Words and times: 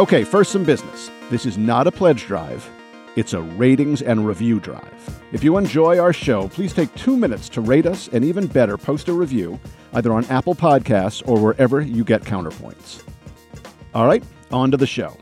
Okay, 0.00 0.24
first, 0.24 0.50
some 0.50 0.64
business. 0.64 1.10
This 1.28 1.44
is 1.44 1.58
not 1.58 1.86
a 1.86 1.92
pledge 1.92 2.24
drive, 2.24 2.66
it's 3.16 3.34
a 3.34 3.42
ratings 3.42 4.00
and 4.00 4.26
review 4.26 4.58
drive. 4.58 5.20
If 5.30 5.44
you 5.44 5.58
enjoy 5.58 5.98
our 5.98 6.14
show, 6.14 6.48
please 6.48 6.72
take 6.72 6.94
two 6.94 7.18
minutes 7.18 7.50
to 7.50 7.60
rate 7.60 7.84
us 7.84 8.08
and 8.08 8.24
even 8.24 8.46
better, 8.46 8.78
post 8.78 9.08
a 9.08 9.12
review 9.12 9.60
either 9.92 10.10
on 10.14 10.24
Apple 10.30 10.54
Podcasts 10.54 11.22
or 11.28 11.38
wherever 11.38 11.82
you 11.82 12.02
get 12.02 12.22
counterpoints. 12.22 13.02
All 13.94 14.06
right, 14.06 14.24
on 14.50 14.70
to 14.70 14.78
the 14.78 14.86
show. 14.86 15.18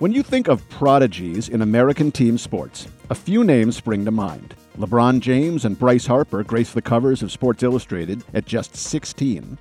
When 0.00 0.10
you 0.10 0.24
think 0.24 0.48
of 0.48 0.68
prodigies 0.70 1.48
in 1.48 1.62
American 1.62 2.10
team 2.10 2.36
sports, 2.36 2.88
a 3.10 3.14
few 3.14 3.44
names 3.44 3.76
spring 3.76 4.04
to 4.06 4.10
mind. 4.10 4.56
LeBron 4.76 5.20
James 5.20 5.64
and 5.64 5.78
Bryce 5.78 6.04
Harper 6.06 6.42
grace 6.42 6.72
the 6.72 6.82
covers 6.82 7.22
of 7.22 7.30
Sports 7.30 7.62
Illustrated 7.62 8.24
at 8.34 8.44
just 8.44 8.74
16. 8.74 9.56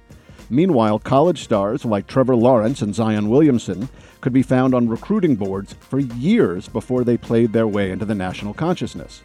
Meanwhile, 0.50 1.00
college 1.00 1.44
stars 1.44 1.84
like 1.84 2.08
Trevor 2.08 2.36
Lawrence 2.36 2.82
and 2.82 2.96
Zion 2.96 3.30
Williamson 3.30 3.90
could 4.22 4.34
be 4.34 4.42
found 4.42 4.74
on 4.74 4.88
recruiting 4.88 5.36
boards 5.36 5.74
for 5.74 6.00
years 6.00 6.70
before 6.70 7.04
they 7.04 7.18
played 7.18 7.52
their 7.52 7.68
way 7.68 7.92
into 7.92 8.06
the 8.06 8.16
national 8.16 8.54
consciousness. 8.54 9.22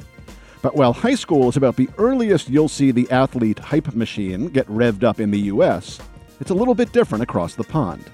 But 0.63 0.77
while 0.77 0.93
high 0.93 1.15
school 1.15 1.49
is 1.49 1.57
about 1.57 1.77
the 1.77 1.89
earliest 1.99 2.49
you'll 2.49 2.69
see 2.69 2.91
the 2.91 3.11
athlete 3.11 3.59
hype 3.59 3.95
machine 3.95 4.49
get 4.49 4.67
revved 4.69 5.05
up 5.05 5.21
in 5.21 5.31
the 5.31 5.41
U.S., 5.41 6.01
it's 6.41 6.51
a 6.51 6.55
little 6.55 6.75
bit 6.75 6.93
different 6.93 7.23
across 7.23 7.55
the 7.55 7.65
pond. 7.65 8.05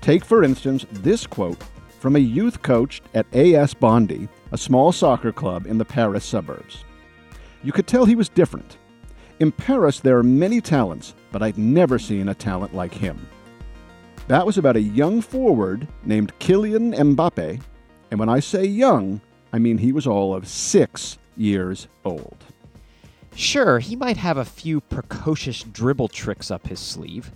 Take, 0.00 0.24
for 0.24 0.42
instance, 0.42 0.86
this 0.90 1.26
quote 1.26 1.62
from 2.00 2.16
a 2.16 2.20
youth 2.20 2.62
coach 2.62 3.02
at 3.14 3.26
AS 3.34 3.74
Bondy, 3.74 4.28
a 4.52 4.58
small 4.58 4.92
soccer 4.92 5.32
club 5.32 5.66
in 5.66 5.78
the 5.78 5.84
Paris 5.84 6.24
suburbs. 6.24 6.84
You 7.64 7.72
could 7.72 7.86
tell 7.86 8.04
he 8.04 8.14
was 8.14 8.28
different. 8.28 8.78
In 9.40 9.50
Paris, 9.50 10.00
there 10.00 10.16
are 10.18 10.22
many 10.22 10.60
talents, 10.60 11.14
but 11.36 11.42
I'd 11.42 11.58
never 11.58 11.98
seen 11.98 12.30
a 12.30 12.34
talent 12.34 12.74
like 12.74 12.94
him. 12.94 13.28
That 14.26 14.46
was 14.46 14.56
about 14.56 14.76
a 14.76 14.80
young 14.80 15.20
forward 15.20 15.86
named 16.02 16.32
Kylian 16.38 16.94
Mbappe, 16.94 17.60
and 18.10 18.18
when 18.18 18.30
I 18.30 18.40
say 18.40 18.64
young, 18.64 19.20
I 19.52 19.58
mean 19.58 19.76
he 19.76 19.92
was 19.92 20.06
all 20.06 20.34
of 20.34 20.48
six 20.48 21.18
years 21.36 21.88
old. 22.06 22.38
Sure, 23.34 23.80
he 23.80 23.96
might 23.96 24.16
have 24.16 24.38
a 24.38 24.46
few 24.46 24.80
precocious 24.80 25.62
dribble 25.62 26.08
tricks 26.08 26.50
up 26.50 26.68
his 26.68 26.80
sleeve, 26.80 27.30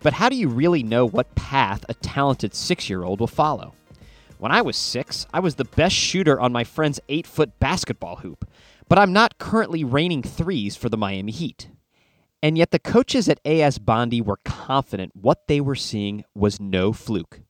but 0.00 0.12
how 0.12 0.28
do 0.28 0.36
you 0.36 0.50
really 0.50 0.82
know 0.82 1.06
what 1.06 1.34
path 1.34 1.86
a 1.88 1.94
talented 1.94 2.54
six 2.54 2.90
year 2.90 3.02
old 3.02 3.18
will 3.18 3.26
follow? 3.26 3.72
When 4.36 4.52
I 4.52 4.60
was 4.60 4.76
six, 4.76 5.26
I 5.32 5.40
was 5.40 5.54
the 5.54 5.64
best 5.64 5.96
shooter 5.96 6.38
on 6.38 6.52
my 6.52 6.64
friend's 6.64 7.00
eight 7.08 7.26
foot 7.26 7.58
basketball 7.58 8.16
hoop, 8.16 8.46
but 8.90 8.98
I'm 8.98 9.14
not 9.14 9.38
currently 9.38 9.84
raining 9.84 10.22
threes 10.22 10.76
for 10.76 10.90
the 10.90 10.98
Miami 10.98 11.32
Heat. 11.32 11.70
And 12.42 12.56
yet 12.56 12.70
the 12.70 12.78
coaches 12.78 13.28
at 13.28 13.40
AS 13.44 13.78
Bondy 13.78 14.20
were 14.20 14.38
confident 14.44 15.12
what 15.14 15.48
they 15.48 15.60
were 15.60 15.74
seeing 15.74 16.24
was 16.34 16.60
no 16.60 16.92
fluke. 16.92 17.40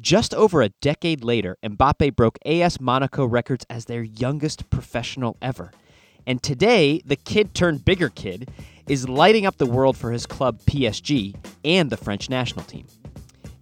Just 0.00 0.32
over 0.34 0.62
a 0.62 0.70
decade 0.80 1.22
later, 1.22 1.58
Mbappe 1.62 2.16
broke 2.16 2.38
AS 2.46 2.80
Monaco 2.80 3.26
records 3.26 3.66
as 3.68 3.84
their 3.84 4.02
youngest 4.02 4.70
professional 4.70 5.36
ever. 5.42 5.70
And 6.26 6.42
today, 6.42 7.02
the 7.04 7.16
kid 7.16 7.54
turned 7.54 7.84
bigger 7.84 8.08
kid 8.08 8.48
is 8.88 9.08
lighting 9.08 9.44
up 9.44 9.58
the 9.58 9.66
world 9.66 9.96
for 9.96 10.12
his 10.12 10.26
club 10.26 10.60
PSG 10.66 11.36
and 11.64 11.90
the 11.90 11.96
French 11.96 12.30
national 12.30 12.64
team. 12.64 12.86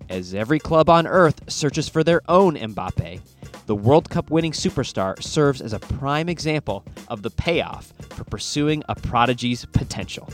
As 0.09 0.35
every 0.35 0.59
club 0.59 0.89
on 0.89 1.07
earth 1.07 1.51
searches 1.51 1.89
for 1.89 2.05
their 2.05 2.21
own 2.29 2.57
Mbappe, 2.57 3.21
the 3.67 3.75
World 3.75 4.09
Cup 4.09 4.31
winning 4.31 4.53
superstar 4.53 5.21
serves 5.23 5.61
as 5.61 5.73
a 5.73 5.79
prime 5.79 6.29
example 6.29 6.85
of 7.09 7.23
the 7.23 7.31
payoff 7.31 7.93
for 8.11 8.25
pursuing 8.25 8.83
a 8.89 8.95
prodigy's 8.95 9.65
potential. 9.67 10.29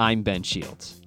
I'm 0.00 0.22
Ben 0.22 0.44
Shields. 0.44 1.00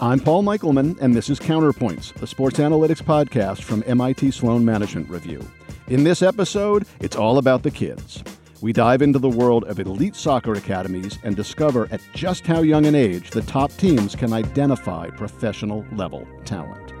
I'm 0.00 0.20
Paul 0.20 0.42
Michelman, 0.42 0.98
and 1.02 1.14
this 1.14 1.28
is 1.28 1.38
Counterpoints, 1.38 2.22
a 2.22 2.26
sports 2.26 2.58
analytics 2.58 3.02
podcast 3.02 3.62
from 3.62 3.84
MIT 3.86 4.30
Sloan 4.30 4.64
Management 4.64 5.10
Review. 5.10 5.46
In 5.88 6.02
this 6.02 6.22
episode, 6.22 6.86
it's 7.00 7.14
all 7.14 7.36
about 7.36 7.62
the 7.62 7.70
kids. 7.70 8.24
We 8.62 8.72
dive 8.72 9.02
into 9.02 9.18
the 9.18 9.28
world 9.28 9.64
of 9.64 9.78
elite 9.78 10.16
soccer 10.16 10.54
academies 10.54 11.18
and 11.24 11.36
discover 11.36 11.88
at 11.90 12.00
just 12.14 12.46
how 12.46 12.62
young 12.62 12.86
an 12.86 12.94
age 12.94 13.28
the 13.28 13.42
top 13.42 13.70
teams 13.72 14.16
can 14.16 14.32
identify 14.32 15.10
professional 15.10 15.84
level 15.92 16.26
talent. 16.46 16.94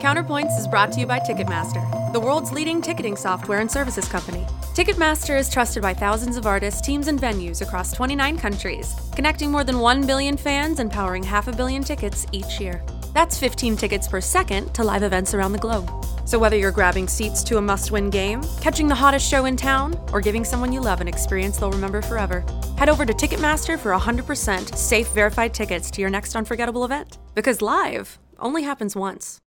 Counterpoints 0.00 0.58
is 0.58 0.66
brought 0.66 0.90
to 0.94 1.00
you 1.00 1.06
by 1.06 1.20
Ticketmaster, 1.20 2.12
the 2.12 2.18
world's 2.18 2.50
leading 2.50 2.82
ticketing 2.82 3.14
software 3.14 3.60
and 3.60 3.70
services 3.70 4.08
company. 4.08 4.44
Ticketmaster 4.80 5.38
is 5.38 5.50
trusted 5.50 5.82
by 5.82 5.92
thousands 5.92 6.38
of 6.38 6.46
artists, 6.46 6.80
teams, 6.80 7.08
and 7.08 7.20
venues 7.20 7.60
across 7.60 7.92
29 7.92 8.38
countries, 8.38 8.96
connecting 9.14 9.50
more 9.50 9.62
than 9.62 9.78
1 9.78 10.06
billion 10.06 10.38
fans 10.38 10.80
and 10.80 10.90
powering 10.90 11.22
half 11.22 11.48
a 11.48 11.52
billion 11.52 11.84
tickets 11.84 12.24
each 12.32 12.58
year. 12.58 12.82
That's 13.12 13.38
15 13.38 13.76
tickets 13.76 14.08
per 14.08 14.22
second 14.22 14.72
to 14.72 14.82
live 14.82 15.02
events 15.02 15.34
around 15.34 15.52
the 15.52 15.58
globe. 15.58 15.90
So 16.24 16.38
whether 16.38 16.56
you're 16.56 16.70
grabbing 16.70 17.08
seats 17.08 17.42
to 17.44 17.58
a 17.58 17.60
must 17.60 17.90
win 17.90 18.08
game, 18.08 18.40
catching 18.62 18.88
the 18.88 18.94
hottest 18.94 19.28
show 19.28 19.44
in 19.44 19.54
town, 19.54 20.00
or 20.14 20.22
giving 20.22 20.46
someone 20.46 20.72
you 20.72 20.80
love 20.80 21.02
an 21.02 21.08
experience 21.08 21.58
they'll 21.58 21.70
remember 21.70 22.00
forever, 22.00 22.42
head 22.78 22.88
over 22.88 23.04
to 23.04 23.12
Ticketmaster 23.12 23.78
for 23.78 23.92
100% 23.92 24.74
safe, 24.74 25.08
verified 25.08 25.52
tickets 25.52 25.90
to 25.90 26.00
your 26.00 26.08
next 26.08 26.34
unforgettable 26.34 26.86
event. 26.86 27.18
Because 27.34 27.60
live 27.60 28.18
only 28.38 28.62
happens 28.62 28.96
once. 28.96 29.42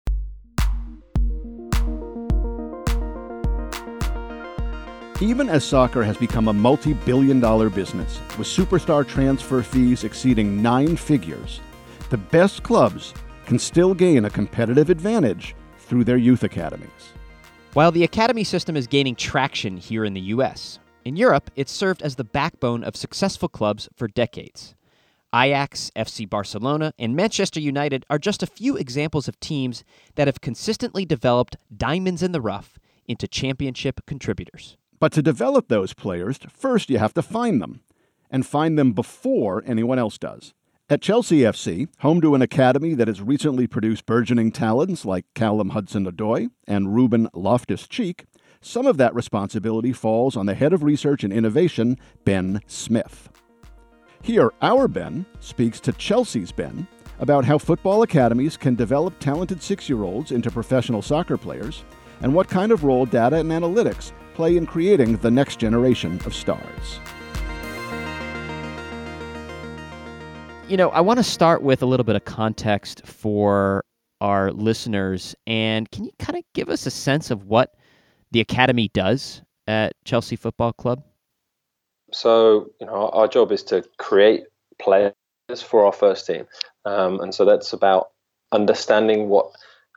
Even 5.21 5.49
as 5.49 5.63
soccer 5.63 6.01
has 6.01 6.17
become 6.17 6.47
a 6.47 6.53
multi 6.53 6.93
billion 6.93 7.39
dollar 7.39 7.69
business, 7.69 8.19
with 8.39 8.47
superstar 8.47 9.07
transfer 9.07 9.61
fees 9.61 10.03
exceeding 10.03 10.63
nine 10.63 10.95
figures, 10.95 11.59
the 12.09 12.17
best 12.17 12.63
clubs 12.63 13.13
can 13.45 13.59
still 13.59 13.93
gain 13.93 14.25
a 14.25 14.31
competitive 14.31 14.89
advantage 14.89 15.53
through 15.77 16.05
their 16.05 16.17
youth 16.17 16.43
academies. 16.43 17.13
While 17.73 17.91
the 17.91 18.03
academy 18.03 18.43
system 18.43 18.75
is 18.75 18.87
gaining 18.87 19.13
traction 19.13 19.77
here 19.77 20.05
in 20.05 20.15
the 20.15 20.21
U.S., 20.21 20.79
in 21.05 21.15
Europe, 21.15 21.51
it's 21.55 21.71
served 21.71 22.01
as 22.01 22.15
the 22.15 22.23
backbone 22.23 22.83
of 22.83 22.95
successful 22.95 23.47
clubs 23.47 23.87
for 23.95 24.07
decades. 24.07 24.73
Ajax, 25.35 25.91
FC 25.95 26.27
Barcelona, 26.27 26.95
and 26.97 27.15
Manchester 27.15 27.59
United 27.59 28.07
are 28.09 28.17
just 28.17 28.41
a 28.41 28.47
few 28.47 28.75
examples 28.75 29.27
of 29.27 29.39
teams 29.39 29.83
that 30.15 30.27
have 30.27 30.41
consistently 30.41 31.05
developed 31.05 31.57
diamonds 31.77 32.23
in 32.23 32.31
the 32.31 32.41
rough 32.41 32.79
into 33.07 33.27
championship 33.27 34.01
contributors. 34.07 34.77
But 35.01 35.12
to 35.13 35.23
develop 35.23 35.67
those 35.67 35.94
players, 35.94 36.38
first 36.47 36.91
you 36.91 37.00
have 37.00 37.16
to 37.16 37.23
find 37.23 37.59
them, 37.59 37.81
and 38.29 38.45
find 38.45 38.78
them 38.78 38.94
before 38.94 39.63
anyone 39.66 39.97
else 39.97 40.19
does. 40.19 40.53
At 40.91 41.01
Chelsea 41.01 41.39
FC, 41.39 41.88
home 42.01 42.22
to 42.22 42.35
an 42.35 42.44
academy 42.44 42.94
that 42.94 43.07
has 43.07 43.19
recently 43.19 43.66
produced 43.66 44.06
burgeoning 44.06 44.51
talents 44.51 45.03
like 45.03 45.25
Callum 45.34 45.69
Hudson 45.69 46.06
Odoi 46.06 46.51
and 46.67 46.94
Ruben 46.94 47.29
Loftus 47.34 47.88
Cheek, 47.88 48.25
some 48.61 48.85
of 48.85 48.97
that 48.97 49.16
responsibility 49.16 49.91
falls 49.91 50.38
on 50.38 50.45
the 50.45 50.53
head 50.53 50.72
of 50.72 50.84
research 50.84 51.23
and 51.23 51.34
innovation, 51.34 51.97
Ben 52.23 52.61
Smith. 52.67 53.29
Here, 54.22 54.53
our 54.61 54.88
Ben 54.88 55.25
speaks 55.40 55.79
to 55.79 55.94
Chelsea's 55.94 56.51
Ben 56.51 56.88
about 57.19 57.44
how 57.44 57.57
football 57.57 58.03
academies 58.03 58.56
can 58.56 58.75
develop 58.75 59.17
talented 59.17 59.63
six 59.63 59.90
year 59.90 60.03
olds 60.03 60.31
into 60.31 60.51
professional 60.51 61.01
soccer 61.01 61.38
players 61.38 61.84
and 62.22 62.35
what 62.35 62.47
kind 62.47 62.72
of 62.72 62.84
role 62.84 63.07
data 63.07 63.38
and 63.38 63.50
analytics 63.50 64.11
play 64.33 64.57
in 64.57 64.65
creating 64.65 65.17
the 65.17 65.31
next 65.31 65.59
generation 65.59 66.19
of 66.25 66.33
stars. 66.33 66.99
You 70.67 70.77
know, 70.77 70.89
I 70.89 71.01
want 71.01 71.17
to 71.17 71.23
start 71.23 71.63
with 71.63 71.81
a 71.81 71.85
little 71.85 72.05
bit 72.05 72.15
of 72.15 72.25
context 72.25 73.05
for 73.05 73.83
our 74.21 74.51
listeners. 74.51 75.35
And 75.45 75.89
can 75.91 76.05
you 76.05 76.11
kind 76.19 76.37
of 76.37 76.45
give 76.53 76.69
us 76.69 76.85
a 76.85 76.91
sense 76.91 77.31
of 77.31 77.45
what 77.45 77.75
the 78.31 78.39
Academy 78.39 78.89
does 78.93 79.41
at 79.67 79.93
Chelsea 80.05 80.35
Football 80.35 80.73
Club? 80.73 81.03
So, 82.13 82.71
you 82.79 82.87
know, 82.87 83.09
our 83.09 83.27
job 83.27 83.51
is 83.51 83.63
to 83.63 83.84
create 83.97 84.43
players 84.79 85.13
for 85.61 85.85
our 85.85 85.91
first 85.91 86.27
team. 86.27 86.45
Um, 86.85 87.19
and 87.19 87.34
so 87.34 87.45
that's 87.45 87.73
about 87.73 88.11
understanding 88.51 89.29
what 89.29 89.51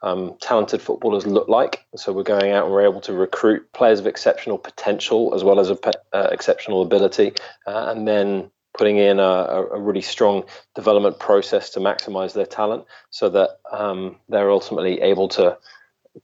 um, 0.04 0.36
talented 0.40 0.82
footballers 0.82 1.26
look 1.26 1.48
like. 1.48 1.86
So 1.96 2.12
we're 2.12 2.24
going 2.24 2.52
out 2.52 2.64
and 2.64 2.72
we're 2.72 2.84
able 2.84 3.00
to 3.02 3.14
recruit 3.14 3.72
players 3.72 4.00
of 4.00 4.06
exceptional 4.06 4.58
potential 4.58 5.34
as 5.34 5.42
well 5.42 5.58
as 5.58 5.70
a, 5.70 5.78
uh, 6.12 6.28
exceptional 6.30 6.82
ability, 6.82 7.32
uh, 7.66 7.86
and 7.88 8.06
then 8.06 8.50
putting 8.76 8.98
in 8.98 9.18
a, 9.18 9.22
a, 9.22 9.80
really 9.80 10.02
strong 10.02 10.44
development 10.74 11.18
process 11.18 11.70
to 11.70 11.80
maximize 11.80 12.34
their 12.34 12.44
talent 12.44 12.84
so 13.10 13.30
that 13.30 13.60
um, 13.72 14.16
they're 14.28 14.50
ultimately 14.50 15.00
able 15.00 15.28
to 15.28 15.56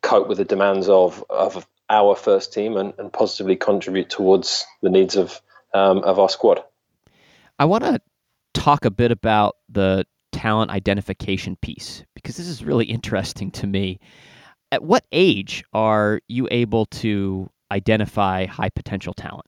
cope 0.03 0.29
with 0.29 0.37
the 0.37 0.45
demands 0.45 0.89
of, 0.89 1.25
of 1.31 1.67
our 1.89 2.15
first 2.15 2.53
team 2.53 2.77
and, 2.77 2.93
and 2.99 3.13
positively 3.13 3.57
contribute 3.57 4.11
towards 4.11 4.67
the 4.83 4.91
needs 4.91 5.17
of, 5.17 5.41
um, 5.73 5.99
of 5.99 6.19
our 6.19 6.29
squad. 6.29 6.63
I 7.59 7.65
want 7.65 7.85
to 7.85 8.01
talk 8.53 8.85
a 8.85 8.91
bit 8.91 9.11
about 9.11 9.57
the 9.69 10.05
talent 10.41 10.71
identification 10.71 11.55
piece 11.57 12.03
because 12.15 12.39
this 12.39 12.49
is 12.49 12.65
really 12.65 12.87
interesting 12.87 13.51
to 13.51 13.67
me. 13.67 14.01
At 14.73 14.83
what 14.83 15.05
age 15.13 15.65
are 15.75 16.21
you 16.29 16.49
able 16.51 16.87
to 16.87 17.51
identify 17.71 18.47
high 18.47 18.71
potential 18.71 19.13
talent? 19.13 19.45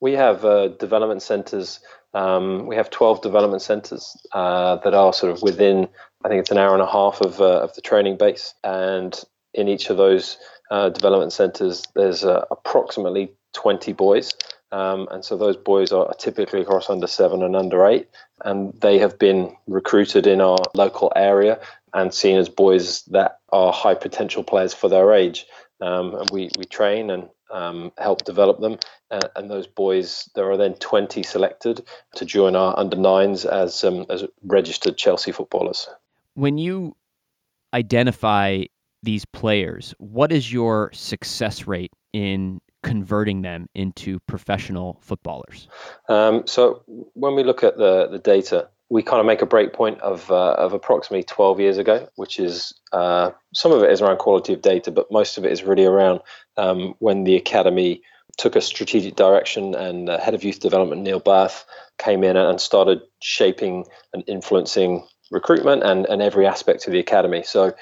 We 0.00 0.12
have 0.12 0.46
uh, 0.46 0.68
development 0.68 1.20
centers. 1.20 1.80
Um, 2.14 2.66
we 2.66 2.76
have 2.76 2.88
12 2.88 3.20
development 3.20 3.60
centers 3.60 4.16
uh, 4.32 4.76
that 4.76 4.94
are 4.94 5.12
sort 5.12 5.32
of 5.32 5.42
within, 5.42 5.88
I 6.24 6.28
think 6.28 6.40
it's 6.40 6.50
an 6.50 6.56
hour 6.56 6.72
and 6.72 6.82
a 6.82 6.90
half 6.90 7.20
of, 7.20 7.38
uh, 7.42 7.64
of 7.64 7.74
the 7.74 7.82
training 7.82 8.16
base. 8.16 8.54
And 8.64 9.14
in 9.52 9.68
each 9.68 9.90
of 9.90 9.98
those 9.98 10.38
uh, 10.70 10.88
development 10.88 11.34
centers, 11.34 11.82
there's 11.94 12.24
uh, 12.24 12.46
approximately 12.50 13.34
20 13.52 13.92
boys. 13.92 14.32
Um, 14.72 15.06
and 15.10 15.24
so 15.24 15.36
those 15.36 15.56
boys 15.56 15.92
are 15.92 16.12
typically 16.14 16.62
across 16.62 16.88
under 16.88 17.06
seven 17.06 17.42
and 17.42 17.54
under 17.54 17.86
eight. 17.86 18.08
And 18.44 18.72
they 18.80 18.98
have 18.98 19.18
been 19.18 19.56
recruited 19.66 20.26
in 20.26 20.40
our 20.40 20.58
local 20.74 21.12
area 21.16 21.58
and 21.92 22.12
seen 22.12 22.36
as 22.36 22.48
boys 22.48 23.02
that 23.04 23.38
are 23.50 23.72
high 23.72 23.94
potential 23.94 24.44
players 24.44 24.74
for 24.74 24.88
their 24.88 25.12
age. 25.12 25.46
Um, 25.80 26.14
and 26.14 26.30
we, 26.30 26.50
we 26.58 26.64
train 26.64 27.10
and 27.10 27.28
um, 27.50 27.92
help 27.98 28.24
develop 28.24 28.60
them. 28.60 28.78
Uh, 29.10 29.28
and 29.36 29.50
those 29.50 29.66
boys, 29.66 30.28
there 30.34 30.50
are 30.50 30.56
then 30.56 30.74
20 30.74 31.22
selected 31.22 31.86
to 32.16 32.24
join 32.24 32.56
our 32.56 32.78
under 32.78 32.96
nines 32.96 33.44
as, 33.44 33.82
um, 33.84 34.06
as 34.10 34.24
registered 34.42 34.96
Chelsea 34.96 35.32
footballers. 35.32 35.88
When 36.34 36.58
you 36.58 36.96
identify 37.72 38.64
these 39.02 39.24
players, 39.24 39.94
what 39.98 40.32
is 40.32 40.52
your 40.52 40.90
success 40.92 41.66
rate 41.66 41.92
in 42.12 42.60
converting 42.84 43.42
them 43.42 43.68
into 43.74 44.20
professional 44.20 44.98
footballers? 45.00 45.66
Um, 46.08 46.46
so 46.46 46.82
when 47.14 47.34
we 47.34 47.42
look 47.42 47.64
at 47.64 47.76
the, 47.76 48.06
the 48.08 48.18
data, 48.18 48.68
we 48.90 49.02
kind 49.02 49.18
of 49.18 49.26
make 49.26 49.42
a 49.42 49.46
break 49.46 49.72
point 49.72 50.00
of, 50.00 50.30
uh, 50.30 50.52
of 50.52 50.72
approximately 50.72 51.24
12 51.24 51.58
years 51.58 51.78
ago, 51.78 52.08
which 52.14 52.38
is 52.38 52.72
uh, 52.92 53.30
some 53.54 53.72
of 53.72 53.82
it 53.82 53.90
is 53.90 54.00
around 54.00 54.18
quality 54.18 54.52
of 54.52 54.62
data, 54.62 54.92
but 54.92 55.10
most 55.10 55.38
of 55.38 55.44
it 55.44 55.50
is 55.50 55.64
really 55.64 55.86
around 55.86 56.20
um, 56.56 56.94
when 56.98 57.24
the 57.24 57.34
academy 57.34 58.02
took 58.36 58.56
a 58.56 58.60
strategic 58.60 59.16
direction 59.16 59.74
and 59.74 60.08
head 60.08 60.34
of 60.34 60.44
youth 60.44 60.60
development 60.60 61.02
Neil 61.02 61.20
Bath 61.20 61.64
came 61.98 62.24
in 62.24 62.36
and 62.36 62.60
started 62.60 63.00
shaping 63.20 63.84
and 64.12 64.24
influencing 64.26 65.06
recruitment 65.30 65.82
and, 65.82 66.06
and 66.06 66.20
every 66.20 66.46
aspect 66.46 66.86
of 66.86 66.92
the 66.92 66.98
academy. 66.98 67.42
So 67.42 67.72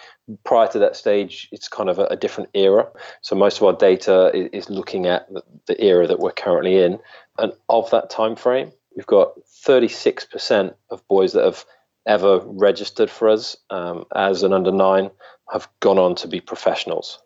prior 0.44 0.68
to 0.68 0.78
that 0.78 0.96
stage, 0.96 1.48
it's 1.52 1.68
kind 1.68 1.88
of 1.88 1.98
a, 1.98 2.04
a 2.06 2.16
different 2.16 2.50
era. 2.54 2.88
So 3.22 3.34
most 3.36 3.58
of 3.58 3.64
our 3.64 3.72
data 3.72 4.30
is, 4.34 4.48
is 4.52 4.70
looking 4.70 5.06
at 5.06 5.32
the, 5.32 5.42
the, 5.66 5.82
era 5.82 6.06
that 6.06 6.20
we're 6.20 6.32
currently 6.32 6.78
in, 6.78 6.98
and 7.38 7.52
of 7.68 7.90
that 7.90 8.10
time 8.10 8.36
frame, 8.36 8.72
we've 8.96 9.06
got 9.06 9.32
36% 9.66 10.74
of 10.90 11.06
boys 11.08 11.32
that 11.32 11.44
have 11.44 11.64
ever 12.06 12.40
registered 12.44 13.10
for 13.10 13.28
us 13.28 13.56
um, 13.70 14.04
as 14.14 14.42
an 14.42 14.52
under 14.52 14.72
nine 14.72 15.10
have 15.52 15.68
gone 15.80 15.98
on 15.98 16.14
to 16.16 16.28
be 16.28 16.40
professionals. 16.40 17.20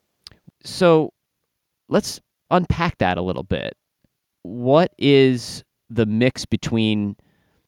So 0.65 1.13
let's 1.89 2.21
unpack 2.51 2.99
that 2.99 3.19
a 3.19 3.23
little 3.23 3.43
bit. 3.43 3.77
What 4.43 4.93
is 4.99 5.65
the 5.89 6.07
mix 6.07 6.45
between 6.45 7.17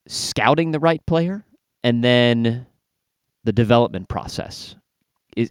scouting 0.06 0.72
the 0.72 0.80
right 0.80 1.04
player 1.06 1.44
and 1.84 2.02
then 2.02 2.66
the 3.44 3.52
development 3.52 4.08
process? 4.08 4.74
Is 5.38 5.50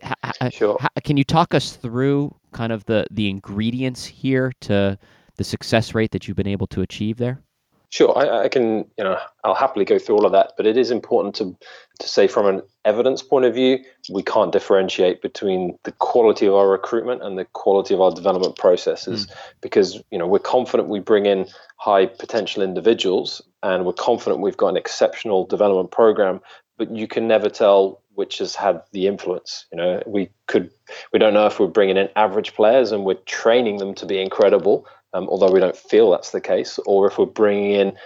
sure. 0.51 0.77
can 1.05 1.15
you 1.15 1.23
talk 1.23 1.53
us 1.53 1.77
through 1.77 2.35
kind 2.51 2.73
of 2.73 2.83
the 2.85 3.07
the 3.09 3.29
ingredients 3.29 4.05
here 4.05 4.51
to 4.61 4.99
the 5.37 5.43
success 5.45 5.95
rate 5.95 6.11
that 6.11 6.27
you've 6.27 6.35
been 6.35 6.45
able 6.45 6.67
to 6.67 6.81
achieve 6.81 7.15
there? 7.15 7.41
Sure, 7.89 8.17
I, 8.17 8.43
I, 8.43 8.49
can. 8.49 8.85
You 8.97 9.05
know, 9.05 9.17
I'll 9.45 9.55
happily 9.55 9.85
go 9.85 9.97
through 9.97 10.17
all 10.17 10.25
of 10.25 10.33
that, 10.33 10.51
but 10.57 10.65
it 10.65 10.75
is 10.75 10.91
important 10.91 11.35
to 11.35 11.55
to 12.01 12.07
say 12.09 12.27
from 12.27 12.45
an 12.45 12.61
evidence 12.83 13.23
point 13.23 13.45
of 13.45 13.53
view, 13.53 13.79
we 14.11 14.23
can't 14.23 14.51
differentiate 14.51 15.21
between 15.21 15.79
the 15.85 15.93
quality 15.93 16.47
of 16.47 16.53
our 16.53 16.69
recruitment 16.69 17.23
and 17.23 17.37
the 17.37 17.45
quality 17.45 17.93
of 17.93 18.01
our 18.01 18.11
development 18.11 18.57
processes, 18.57 19.25
mm. 19.25 19.33
because 19.61 20.03
you 20.11 20.19
know 20.19 20.27
we're 20.27 20.39
confident 20.39 20.89
we 20.89 20.99
bring 20.99 21.25
in 21.25 21.47
high 21.77 22.07
potential 22.07 22.61
individuals, 22.61 23.41
and 23.63 23.85
we're 23.85 23.93
confident 23.93 24.41
we've 24.41 24.57
got 24.57 24.67
an 24.67 24.77
exceptional 24.77 25.45
development 25.45 25.91
program, 25.91 26.41
but 26.77 26.91
you 26.91 27.07
can 27.07 27.25
never 27.25 27.47
tell 27.47 28.01
which 28.17 28.39
has 28.39 28.55
had 28.55 28.81
the 28.91 29.07
influence. 29.07 29.65
You 29.71 29.77
know, 29.77 30.03
we 30.05 30.29
could 30.47 30.71
we 31.13 31.19
don't 31.19 31.33
know 31.33 31.47
if 31.47 31.59
we're 31.59 31.67
bringing 31.67 31.97
in 31.97 32.09
average 32.15 32.53
players 32.53 32.91
and 32.91 33.05
we're 33.05 33.15
training 33.25 33.77
them 33.77 33.95
to 33.95 34.05
be 34.05 34.19
incredible 34.19 34.87
um, 35.13 35.27
although 35.29 35.51
we 35.51 35.59
don't 35.59 35.75
feel 35.75 36.11
that's 36.11 36.31
the 36.31 36.41
case, 36.41 36.79
or 36.85 37.07
if 37.07 37.17
we're 37.17 37.25
bringing 37.25 37.71
in 37.71 37.97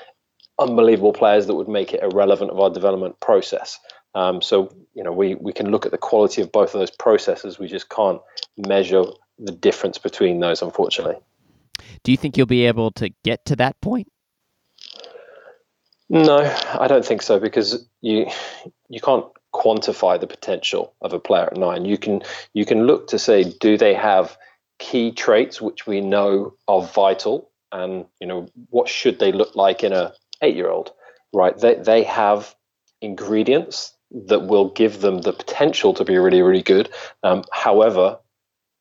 unbelievable 0.59 1.13
players 1.13 1.47
that 1.47 1.55
would 1.55 1.67
make 1.67 1.93
it 1.93 2.03
irrelevant 2.03 2.51
of 2.51 2.59
our 2.59 2.69
development 2.69 3.19
process. 3.19 3.79
Um, 4.13 4.41
so 4.41 4.73
you 4.93 5.03
know 5.03 5.11
we 5.11 5.35
we 5.35 5.53
can 5.53 5.71
look 5.71 5.85
at 5.85 5.91
the 5.91 5.97
quality 5.97 6.41
of 6.41 6.51
both 6.51 6.73
of 6.73 6.79
those 6.79 6.91
processes. 6.91 7.57
We 7.57 7.67
just 7.67 7.89
can't 7.89 8.21
measure 8.57 9.03
the 9.39 9.51
difference 9.51 9.97
between 9.97 10.39
those, 10.39 10.61
unfortunately. 10.61 11.17
Do 12.03 12.11
you 12.11 12.17
think 12.17 12.37
you'll 12.37 12.45
be 12.45 12.65
able 12.65 12.91
to 12.91 13.09
get 13.23 13.45
to 13.45 13.55
that 13.57 13.79
point? 13.81 14.11
No, 16.09 16.37
I 16.77 16.87
don't 16.87 17.05
think 17.05 17.21
so 17.21 17.39
because 17.39 17.87
you 18.01 18.27
you 18.89 18.99
can't 18.99 19.25
quantify 19.53 20.19
the 20.19 20.27
potential 20.27 20.93
of 21.01 21.13
a 21.13 21.19
player 21.19 21.45
at 21.45 21.57
nine. 21.57 21.85
You 21.85 21.97
can 21.97 22.21
you 22.53 22.65
can 22.65 22.87
look 22.87 23.07
to 23.07 23.19
say 23.19 23.43
do 23.43 23.77
they 23.77 23.93
have 23.93 24.37
key 24.79 25.11
traits 25.11 25.61
which 25.61 25.85
we 25.85 26.01
know 26.01 26.53
are 26.67 26.81
vital? 26.81 27.49
And 27.71 28.05
you 28.19 28.27
know 28.27 28.47
what 28.69 28.89
should 28.89 29.19
they 29.19 29.31
look 29.31 29.55
like 29.55 29.83
in 29.83 29.93
a 29.93 30.13
eight 30.41 30.55
year 30.55 30.69
old 30.69 30.91
right? 31.33 31.57
They, 31.57 31.75
they 31.75 32.03
have 32.03 32.55
ingredients 33.01 33.93
that 34.27 34.47
will 34.47 34.69
give 34.69 34.99
them 34.99 35.21
the 35.21 35.33
potential 35.33 35.93
to 35.93 36.03
be 36.03 36.17
really 36.17 36.41
really 36.41 36.61
good. 36.61 36.89
Um, 37.23 37.43
however 37.51 38.19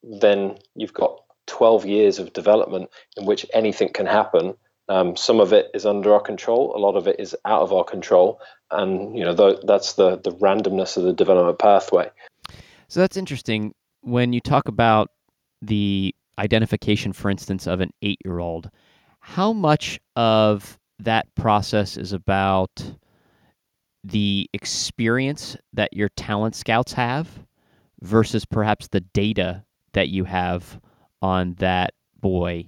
then 0.02 0.56
you've 0.74 0.94
got 0.94 1.20
12 1.46 1.84
years 1.84 2.18
of 2.18 2.32
development 2.32 2.90
in 3.16 3.26
which 3.26 3.44
anything 3.52 3.92
can 3.92 4.06
happen 4.06 4.54
um, 4.90 5.16
some 5.16 5.40
of 5.40 5.52
it 5.52 5.70
is 5.72 5.86
under 5.86 6.12
our 6.12 6.20
control 6.20 6.74
a 6.76 6.78
lot 6.78 6.96
of 6.96 7.06
it 7.06 7.16
is 7.18 7.34
out 7.44 7.62
of 7.62 7.72
our 7.72 7.84
control 7.84 8.40
and 8.70 9.16
you 9.16 9.24
know 9.24 9.34
th- 9.34 9.60
that's 9.64 9.94
the 9.94 10.16
the 10.18 10.32
randomness 10.32 10.96
of 10.96 11.04
the 11.04 11.12
development 11.12 11.58
pathway. 11.58 12.10
So 12.88 13.00
that's 13.00 13.16
interesting. 13.16 13.74
When 14.02 14.32
you 14.32 14.40
talk 14.40 14.68
about 14.68 15.10
the 15.62 16.14
identification, 16.38 17.12
for 17.12 17.30
instance, 17.30 17.66
of 17.66 17.80
an 17.80 17.90
eight 18.02 18.18
year 18.24 18.38
old, 18.38 18.70
how 19.20 19.52
much 19.52 20.00
of 20.16 20.78
that 20.98 21.34
process 21.34 21.96
is 21.96 22.12
about 22.12 22.94
the 24.02 24.48
experience 24.54 25.56
that 25.72 25.92
your 25.92 26.08
talent 26.10 26.54
scouts 26.54 26.92
have 26.92 27.28
versus 28.00 28.44
perhaps 28.44 28.88
the 28.88 29.00
data 29.00 29.62
that 29.92 30.08
you 30.08 30.24
have 30.24 30.80
on 31.20 31.54
that 31.54 31.92
boy 32.20 32.64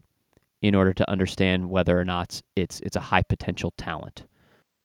in 0.63 0.75
order 0.75 0.93
to 0.95 1.11
understand 1.11 1.69
whether 1.69 1.99
or 1.99 2.05
not 2.05 2.41
it's 2.57 2.81
it's 2.81 2.97
a 2.97 3.01
high 3.01 3.23
potential 3.23 3.73
talent? 3.77 4.25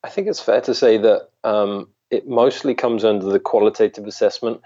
I 0.04 0.10
think 0.10 0.28
it's 0.28 0.42
fair 0.42 0.62
to 0.62 0.76
say 0.76 0.98
that 0.98 1.30
um, 1.44 1.88
it 2.10 2.28
mostly 2.28 2.74
comes 2.74 3.04
under 3.04 3.26
the 3.26 3.40
qualitative 3.40 4.06
assessment, 4.06 4.62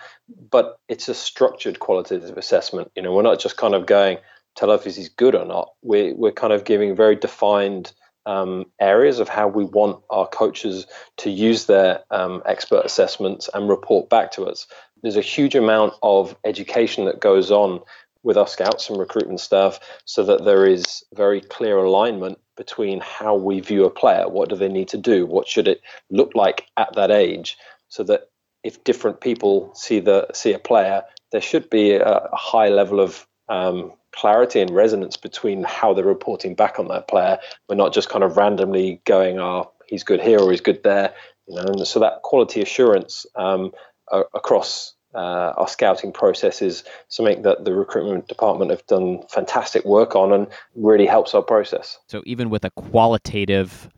but 0.50 0.80
it's 0.88 1.10
a 1.10 1.14
structured 1.14 1.80
qualitative 1.80 2.38
assessment. 2.38 2.92
You 2.96 3.02
know, 3.02 3.14
we're 3.14 3.22
not 3.22 3.40
just 3.40 3.58
kind 3.58 3.74
of 3.74 3.86
going, 3.86 4.18
tell 4.56 4.72
us 4.72 4.86
if 4.86 4.96
he's 4.96 5.10
good 5.10 5.36
or 5.36 5.46
not. 5.46 5.70
We're, 5.82 6.14
we're 6.16 6.32
kind 6.32 6.54
of 6.54 6.66
giving 6.66 6.96
very 6.96 7.16
defined 7.16 7.94
um, 8.26 8.66
areas 8.80 9.20
of 9.20 9.30
how 9.30 9.48
we 9.48 9.64
want 9.64 10.04
our 10.12 10.28
coaches 10.28 10.86
to 11.18 11.32
use 11.32 11.66
their 11.66 12.02
um, 12.12 12.44
expert 12.46 12.86
assessments 12.86 13.50
and 13.54 13.68
report 13.68 14.10
back 14.10 14.32
to 14.34 14.46
us. 14.46 14.68
There's 15.02 15.18
a 15.18 15.22
huge 15.22 15.56
amount 15.56 15.94
of 16.04 16.36
education 16.46 17.06
that 17.06 17.20
goes 17.20 17.50
on 17.50 17.82
with 18.24 18.38
our 18.38 18.48
scouts 18.48 18.90
and 18.90 19.00
recruitment 19.00 19.40
staff 19.40 19.80
so 20.06 20.24
that 20.24 20.46
there 20.46 20.66
is 20.66 21.04
very 21.16 21.42
clear 21.42 21.78
alignment 21.78 22.38
between 22.58 23.00
how 23.00 23.36
we 23.36 23.60
view 23.60 23.86
a 23.86 23.90
player. 23.90 24.28
What 24.30 24.50
do 24.50 24.56
they 24.56 24.70
need 24.70 24.90
to 24.90 24.98
do? 24.98 25.26
What 25.26 25.48
should 25.48 25.68
it 25.68 25.82
look 26.10 26.32
like 26.36 26.68
at 26.78 26.94
that 26.96 27.12
age? 27.12 27.58
So 27.90 28.04
that 28.04 28.30
if 28.64 28.84
different 28.84 29.22
people 29.22 29.74
see 29.74 30.00
the 30.00 30.28
see 30.34 30.54
a 30.54 30.60
player 30.60 31.04
there 31.32 31.42
should 31.42 31.70
be 31.70 31.92
a, 31.94 32.04
a 32.04 32.36
high 32.36 32.70
level 32.70 33.00
of 33.00 33.26
um, 33.50 33.94
clarity 34.14 34.60
and 34.60 34.70
resonance 34.70 35.18
between 35.18 35.64
how 35.64 35.94
they're 35.94 36.06
reporting 36.06 36.56
back 36.56 36.78
on 36.78 36.90
that 36.90 37.08
player. 37.08 37.40
We're 37.70 37.76
not 37.76 37.94
just 37.94 38.10
kind 38.10 38.24
of 38.24 38.38
randomly 38.38 39.02
going 39.06 39.40
oh 39.40 39.72
he's 39.88 40.04
good 40.04 40.22
here 40.22 40.40
or 40.40 40.52
he's 40.52 40.62
good 40.62 40.84
there 40.84 41.14
you 41.48 41.56
know 41.56 41.64
and 41.64 41.88
so 41.88 42.00
that 42.00 42.22
quality 42.22 42.62
assurance 42.62 43.26
um, 43.36 43.72
across 44.12 44.94
uh, 45.14 45.54
our 45.58 45.68
scouting 45.68 46.12
process 46.12 46.62
is 46.62 46.84
something 47.10 47.42
that 47.42 47.66
the 47.66 47.74
recruitment 47.74 48.28
department 48.28 48.72
have 48.72 48.86
done 48.88 49.24
fantastic 49.30 49.84
work 49.86 50.16
on 50.16 50.32
and 50.32 50.48
really 50.76 51.06
helps 51.06 51.34
our 51.34 51.42
process. 51.42 52.00
So 52.08 52.22
even 52.26 52.50
with 52.50 52.64
a 52.66 52.72
qualitative 52.72 53.90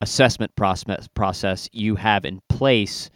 assessment 0.00 0.54
process, 0.56 1.08
process 1.14 1.68
you 1.72 1.94
have 1.96 2.24
in 2.24 2.40
place 2.48 3.10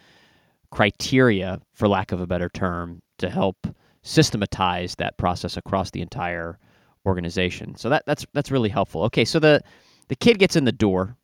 criteria, 0.71 1.61
for 1.75 1.89
lack 1.89 2.13
of 2.13 2.21
a 2.21 2.27
better 2.27 2.49
term, 2.49 3.03
to 3.19 3.31
help 3.31 3.67
systematize 4.03 4.95
that 4.97 5.17
process 5.17 5.57
across 5.57 5.91
the 5.91 6.01
entire 6.01 6.59
organization. 7.05 7.77
So 7.77 7.89
that 7.89 8.05
that's 8.07 8.27
that's 8.33 8.51
really 8.51 8.69
helpful. 8.69 9.03
Okay, 9.05 9.25
so 9.25 9.39
the 9.39 9.63
the 10.09 10.17
kid 10.17 10.39
gets 10.39 10.57
in 10.57 10.65
the 10.65 10.73
door 10.73 11.17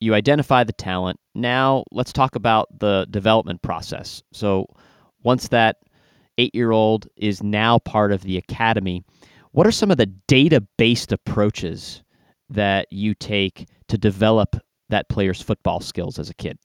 you 0.00 0.14
identify 0.14 0.64
the 0.64 0.72
talent. 0.72 1.18
Now 1.34 1.84
let's 1.90 2.12
talk 2.12 2.36
about 2.36 2.78
the 2.78 3.06
development 3.10 3.62
process. 3.62 4.22
So 4.32 4.66
once 5.22 5.48
that 5.48 5.78
eight 6.38 6.54
year 6.54 6.70
old 6.70 7.08
is 7.16 7.42
now 7.42 7.78
part 7.78 8.12
of 8.12 8.22
the 8.22 8.36
academy, 8.36 9.04
what 9.52 9.66
are 9.66 9.72
some 9.72 9.90
of 9.90 9.96
the 9.96 10.06
data 10.06 10.60
based 10.76 11.12
approaches 11.12 12.02
that 12.50 12.88
you 12.92 13.14
take 13.14 13.68
to 13.88 13.98
develop 13.98 14.56
that 14.88 15.08
player's 15.08 15.42
football 15.42 15.80
skills 15.80 16.18
as 16.18 16.30
a 16.30 16.34
kid? 16.34 16.58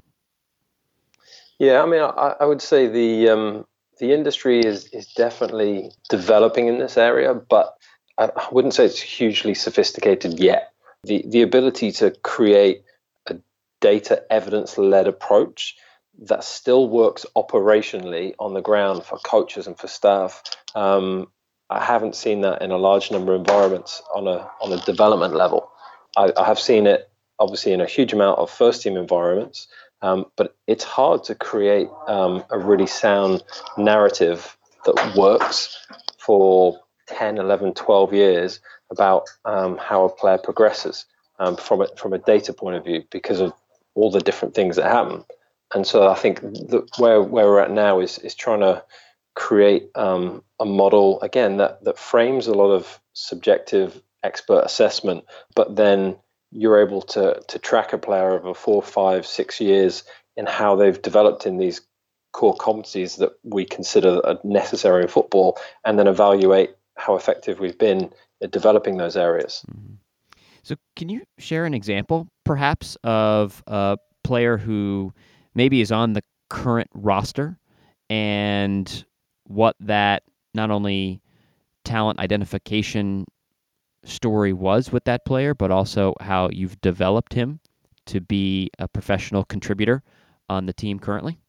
Yeah, 1.58 1.82
I 1.82 1.86
mean, 1.86 2.02
I, 2.02 2.36
I 2.40 2.46
would 2.46 2.62
say 2.62 2.88
the 2.88 3.30
um, 3.30 3.66
the 4.00 4.14
industry 4.14 4.60
is 4.60 4.88
is 4.88 5.08
definitely 5.14 5.92
developing 6.10 6.68
in 6.68 6.80
this 6.80 6.98
area, 6.98 7.34
but 7.34 7.78
I, 8.18 8.26
I 8.36 8.48
wouldn't 8.52 8.74
say 8.74 8.86
it's 8.86 9.00
hugely 9.00 9.54
sophisticated 9.54 10.40
yet. 10.40 10.74
The 11.04 11.24
the 11.28 11.44
ability 11.44 11.92
to 11.94 12.12
create 12.24 12.84
data 13.82 14.24
evidence 14.30 14.78
led 14.78 15.08
approach 15.08 15.76
that 16.20 16.44
still 16.44 16.88
works 16.88 17.26
operationally 17.36 18.34
on 18.40 18.54
the 18.54 18.62
ground 18.62 19.04
for 19.04 19.18
coaches 19.20 19.68
and 19.68 19.78
for 19.78 19.88
staff. 19.88 20.42
Um, 20.76 21.28
I 21.70 21.84
haven't 21.84 22.16
seen 22.16 22.42
that 22.42 22.62
in 22.62 22.72
a 22.72 22.78
large 22.78 23.12
number 23.12 23.34
of 23.34 23.42
environments 23.42 24.02
on 24.16 24.28
a 24.28 24.50
on 24.62 24.72
a 24.74 24.78
development 24.86 25.36
level. 25.36 25.72
I, 26.18 26.32
I 26.38 26.46
have 26.46 26.60
seen 26.60 26.86
it 26.86 27.10
obviously 27.40 27.74
in 27.74 27.82
a 27.82 27.86
huge 27.86 28.14
amount 28.14 28.38
of 28.40 28.52
first 28.52 28.84
team 28.84 28.96
environments, 28.96 29.68
um, 30.02 30.26
but 30.36 30.56
it's 30.68 30.84
hard 30.84 31.24
to 31.24 31.36
create 31.36 31.88
um, 32.08 32.44
a 32.52 32.60
really 32.60 32.88
sound 32.88 33.44
narrative 33.78 34.58
that 34.86 35.16
works 35.16 35.78
for 36.20 36.80
10, 37.08 37.38
11, 37.38 37.74
12 37.74 38.14
years 38.14 38.60
about 38.92 39.24
um, 39.46 39.78
how 39.78 40.06
a 40.06 40.10
player 40.10 40.38
progresses 40.38 41.06
um, 41.40 41.56
from, 41.56 41.82
a, 41.82 41.88
from 41.98 42.14
a 42.14 42.20
data 42.20 42.54
point 42.54 42.76
of 42.76 42.86
view 42.86 43.04
because 43.12 43.40
of 43.40 43.54
all 43.96 44.12
the 44.12 44.20
different 44.20 44.54
things 44.54 44.76
that 44.76 44.86
happen. 44.86 45.24
And 45.74 45.88
so 45.88 46.08
I 46.08 46.16
think 46.16 46.42
where, 46.98 47.22
where 47.22 47.46
we're 47.46 47.62
at 47.62 47.72
now 47.72 48.00
is, 48.00 48.20
is 48.20 48.36
trying 48.36 48.60
to 48.60 48.84
create 49.36 49.90
um, 49.96 50.44
a 50.60 50.66
model, 50.66 51.22
again, 51.22 51.58
that, 51.58 51.84
that 51.84 51.98
frames 51.98 52.48
a 52.48 52.54
lot 52.54 52.72
of 52.72 53.00
subjective 53.14 54.02
expert 54.24 54.64
assessment, 54.66 55.26
but 55.56 55.76
then 55.76 56.16
you're 56.52 56.82
able 56.82 57.02
to 57.02 57.42
to 57.48 57.60
track 57.60 57.94
a 57.94 57.98
player 57.98 58.32
over 58.32 58.54
four, 58.54 58.82
five, 58.82 59.26
six 59.26 59.62
years 59.62 60.04
in 60.36 60.46
how 60.46 60.76
they've 60.76 61.02
developed 61.02 61.46
in 61.46 61.58
these 61.58 61.82
core 62.34 62.56
competencies 62.56 63.18
that 63.18 63.32
we 63.44 63.66
consider 63.66 64.26
are 64.26 64.40
necessary 64.44 65.04
in 65.04 65.08
football, 65.08 65.58
and 65.86 65.98
then 65.98 66.08
evaluate 66.08 66.72
how 66.98 67.16
effective 67.16 67.60
we've 67.60 67.78
been 67.78 68.12
at 68.42 68.52
developing 68.52 68.98
those 68.98 69.18
areas. 69.18 69.66
Mm-hmm. 69.70 69.96
So, 70.64 70.76
can 70.96 71.10
you 71.10 71.24
share 71.40 71.66
an 71.66 71.74
example, 71.74 72.28
perhaps, 72.52 72.98
of 73.06 73.64
a 73.66 73.98
player 74.26 74.58
who 74.58 75.14
maybe 75.56 75.80
is 75.80 75.90
on 75.90 76.12
the 76.12 76.22
current 76.50 76.90
roster 76.94 77.58
and 78.10 79.06
what 79.46 79.74
that 79.80 80.24
not 80.54 80.70
only 80.70 81.22
talent 81.86 82.20
identification 82.20 83.26
story 84.04 84.52
was 84.52 84.92
with 84.92 85.06
that 85.06 85.24
player, 85.24 85.54
but 85.54 85.72
also 85.72 86.14
how 86.20 86.50
you've 86.52 86.82
developed 86.82 87.34
him 87.34 87.62
to 88.06 88.20
be 88.20 88.70
a 88.80 88.86
professional 88.86 89.46
contributor 89.46 90.04
on 90.50 90.66
the 90.66 90.74
team 90.74 91.00
currently? 91.00 91.40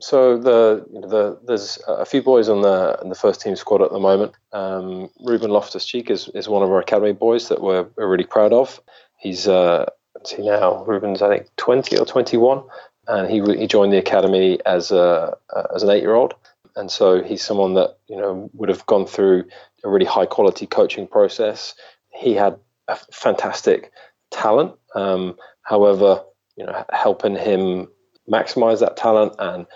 So 0.00 0.38
the, 0.38 0.86
the 1.10 1.38
there's 1.44 1.78
a 1.86 2.06
few 2.06 2.22
boys 2.22 2.48
on 2.48 2.62
the 2.62 2.96
the 3.06 3.14
first 3.14 3.42
team 3.42 3.54
squad 3.54 3.82
at 3.82 3.90
the 3.90 3.98
moment. 3.98 4.32
Um, 4.52 5.10
Ruben 5.20 5.50
Loftus 5.50 5.84
Cheek 5.84 6.08
is, 6.08 6.30
is 6.34 6.48
one 6.48 6.62
of 6.62 6.70
our 6.70 6.80
academy 6.80 7.12
boys 7.12 7.48
that 7.48 7.60
we're, 7.60 7.86
we're 7.96 8.08
really 8.08 8.24
proud 8.24 8.54
of. 8.54 8.80
He's 9.18 9.48
uh, 9.48 9.86
see 10.24 10.42
now 10.42 10.84
Ruben's 10.84 11.22
I 11.22 11.28
think 11.28 11.48
20 11.56 11.98
or 11.98 12.06
21, 12.06 12.62
and 13.08 13.30
he 13.30 13.40
he 13.58 13.66
joined 13.66 13.92
the 13.92 13.98
academy 13.98 14.58
as 14.64 14.90
a 14.90 15.36
as 15.74 15.82
an 15.82 15.90
eight 15.90 16.02
year 16.02 16.14
old, 16.14 16.34
and 16.76 16.90
so 16.90 17.22
he's 17.22 17.42
someone 17.42 17.74
that 17.74 17.98
you 18.08 18.16
know 18.16 18.50
would 18.54 18.68
have 18.68 18.86
gone 18.86 19.06
through 19.06 19.44
a 19.84 19.88
really 19.88 20.06
high 20.06 20.26
quality 20.26 20.66
coaching 20.66 21.06
process. 21.06 21.74
He 22.10 22.34
had 22.34 22.58
a 22.88 22.96
fantastic 23.12 23.92
talent. 24.30 24.74
Um, 24.94 25.36
however, 25.62 26.22
you 26.56 26.64
know, 26.64 26.84
helping 26.90 27.36
him 27.36 27.88
maximize 28.30 28.80
that 28.80 28.96
talent 28.96 29.34
and 29.38 29.66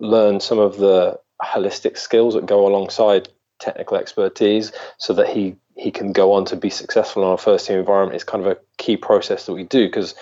learn 0.00 0.40
some 0.40 0.58
of 0.58 0.76
the 0.76 1.18
holistic 1.42 1.98
skills 1.98 2.34
that 2.34 2.46
go 2.46 2.66
alongside 2.66 3.28
technical 3.58 3.96
expertise 3.96 4.72
so 4.98 5.12
that 5.12 5.28
he 5.28 5.56
he 5.76 5.90
can 5.90 6.12
go 6.12 6.32
on 6.32 6.44
to 6.46 6.56
be 6.56 6.70
successful 6.70 7.22
in 7.22 7.28
our 7.28 7.38
first 7.38 7.66
team 7.66 7.78
environment 7.78 8.16
is 8.16 8.24
kind 8.24 8.44
of 8.44 8.50
a 8.50 8.58
key 8.78 8.96
process 8.96 9.46
that 9.46 9.52
we 9.52 9.64
do 9.64 9.86
because 9.86 10.14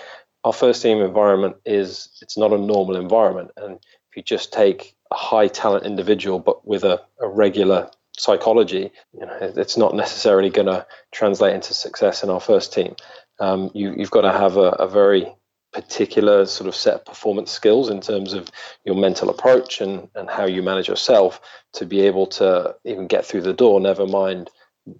our 0.43 0.53
first 0.53 0.81
team 0.81 0.99
environment 0.99 1.55
is 1.65 2.09
it's 2.21 2.37
not 2.37 2.51
a 2.53 2.57
normal 2.57 2.95
environment 2.95 3.51
and 3.57 3.75
if 3.75 4.17
you 4.17 4.23
just 4.23 4.53
take 4.53 4.95
a 5.11 5.15
high 5.15 5.47
talent 5.47 5.85
individual 5.85 6.39
but 6.39 6.67
with 6.67 6.83
a, 6.83 7.01
a 7.21 7.27
regular 7.27 7.89
psychology, 8.17 8.91
you 9.13 9.25
know, 9.25 9.37
it's 9.41 9.77
not 9.77 9.95
necessarily 9.95 10.49
going 10.49 10.67
to 10.67 10.85
translate 11.11 11.55
into 11.55 11.73
success 11.73 12.23
in 12.23 12.29
our 12.29 12.39
first 12.39 12.73
team. 12.73 12.95
Um, 13.39 13.71
you, 13.73 13.93
have 13.99 14.11
got 14.11 14.21
to 14.21 14.31
have 14.31 14.57
a, 14.57 14.69
a, 14.71 14.87
very 14.87 15.33
particular 15.75 16.45
sort 16.45 16.67
of 16.67 16.75
set 16.75 16.95
of 16.95 17.05
performance 17.05 17.51
skills 17.51 17.89
in 17.89 17.99
terms 18.01 18.33
of 18.33 18.49
your 18.85 18.95
mental 18.95 19.29
approach 19.29 19.81
and, 19.81 20.07
and 20.15 20.29
how 20.29 20.45
you 20.45 20.63
manage 20.63 20.87
yourself 20.87 21.41
to 21.73 21.85
be 21.85 22.01
able 22.01 22.25
to 22.25 22.75
even 22.85 23.07
get 23.07 23.25
through 23.25 23.41
the 23.41 23.53
door, 23.53 23.79
never 23.79 24.07
mind 24.07 24.49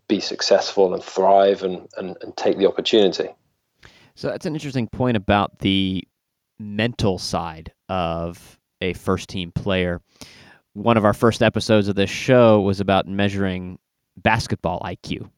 be 0.07 0.19
successful 0.19 0.93
and 0.93 1.03
thrive 1.03 1.63
and, 1.63 1.87
and, 1.97 2.17
and 2.21 2.35
take 2.35 2.57
the 2.57 2.67
opportunity. 2.67 3.29
So 4.15 4.27
that's 4.27 4.45
an 4.45 4.53
interesting 4.53 4.87
point 4.87 5.15
about 5.15 5.59
the 5.59 6.03
mental 6.59 7.17
side 7.17 7.71
of 7.89 8.59
a 8.81 8.93
first 8.93 9.29
team 9.29 9.51
player 9.51 10.01
one 10.75 10.97
of 10.97 11.05
our 11.05 11.13
first 11.13 11.41
episodes 11.41 11.87
of 11.87 11.95
this 11.95 12.09
show 12.09 12.59
was 12.59 12.81
about 12.81 13.07
measuring 13.07 13.79
basketball 14.17 14.81
IQ. 14.81 15.29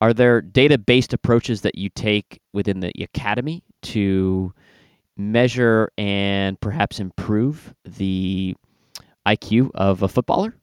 Are 0.00 0.14
there 0.14 0.40
data 0.40 0.78
based 0.78 1.12
approaches 1.12 1.60
that 1.62 1.76
you 1.76 1.90
take 1.90 2.40
within 2.52 2.80
the 2.80 2.92
academy 3.02 3.62
to 3.82 4.52
measure 5.16 5.92
and 5.98 6.58
perhaps 6.60 7.00
improve 7.00 7.74
the 7.84 8.56
IQ 9.26 9.70
of 9.74 10.02
a 10.02 10.08
footballer? 10.08 10.54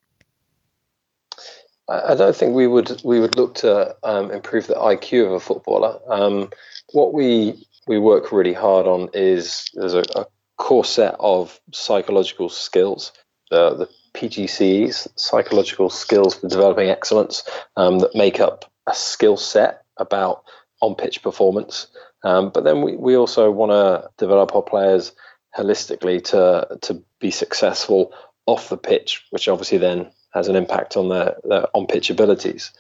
I 1.90 2.16
don't 2.16 2.36
think 2.36 2.54
we 2.54 2.68
would 2.68 3.02
we 3.06 3.20
would 3.20 3.38
look 3.38 3.56
to 3.56 3.96
um, 4.04 4.32
improve 4.32 4.68
the 4.68 4.74
IQ 4.74 5.28
of 5.28 5.32
a 5.34 5.40
footballer. 5.40 6.00
Um, 6.10 6.50
what 6.92 7.14
we 7.14 7.66
we 7.88 7.98
work 7.98 8.32
really 8.32 8.54
hard 8.54 8.88
on 8.88 9.10
is 9.14 9.70
there's 9.74 9.94
a, 9.94 10.04
a 10.16 10.26
core 10.58 10.84
set 10.84 11.16
of 11.20 11.62
psychological 11.72 12.50
skills 12.50 13.14
the, 13.50 13.90
PGCEs, 14.14 15.08
psychological 15.16 15.92
skills 15.92 16.34
for 16.34 16.48
developing 16.48 16.90
excellence, 16.90 17.44
um, 17.76 18.00
that 18.00 18.16
make 18.16 18.40
up 18.40 18.66
a 18.88 18.96
skill 18.96 19.38
set 19.38 19.84
about 19.98 20.44
on 20.82 20.96
pitch 20.96 21.22
performance. 21.22 21.88
Um, 22.24 22.50
but 22.50 22.64
then 22.64 22.82
we, 22.82 22.96
we 22.96 23.16
also 23.16 23.52
want 23.52 23.72
to 23.72 24.10
develop 24.18 24.56
our 24.56 24.62
players 24.62 25.12
holistically 25.56 26.24
to 26.24 26.78
to 26.82 27.04
be 27.20 27.32
successful 27.32 28.14
off 28.46 28.70
the 28.70 28.78
pitch, 28.78 29.26
which 29.30 29.48
obviously 29.48 29.78
then 29.78 30.10
has 30.34 30.48
an 30.48 30.56
impact 30.56 30.98
on 30.98 31.10
their, 31.10 31.36
their 31.44 31.66
on 31.76 31.88
pitch 31.88 32.10
abilities. 32.10 32.72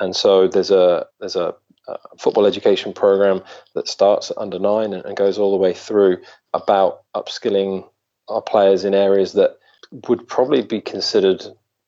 And 0.00 0.14
so 0.16 0.48
there's 0.48 0.70
a 0.70 1.06
there's 1.20 1.36
a, 1.36 1.54
a, 1.88 1.96
football 2.18 2.46
education 2.46 2.92
program 2.92 3.42
that 3.74 3.88
starts 3.88 4.30
at 4.30 4.38
under 4.38 4.58
nine 4.58 4.92
and, 4.92 5.04
and 5.04 5.16
goes 5.16 5.38
all 5.38 5.52
the 5.52 5.62
way 5.62 5.72
through 5.72 6.18
about 6.52 7.02
upskilling 7.14 7.88
our 8.28 8.42
players 8.42 8.84
in 8.84 8.94
areas 8.94 9.32
that 9.34 9.58
would 10.08 10.26
probably 10.26 10.62
be 10.62 10.80
considered 10.80 11.44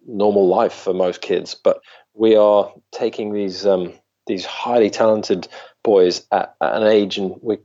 normal 0.07 0.47
life 0.47 0.75
for 0.75 0.93
most 0.93 1.23
kids, 1.23 1.55
but 1.55 1.81
we 2.15 2.37
are 2.37 2.73
taking 2.93 3.33
these 3.33 3.67
um, 3.67 3.93
these 4.27 4.45
highly 4.45 4.91
talented 4.91 5.49
boys 5.83 6.27
at, 6.33 6.55
at, 6.61 6.77
an 6.83 6.89
age, 6.89 7.19
and 7.19 7.37
we 7.43 7.59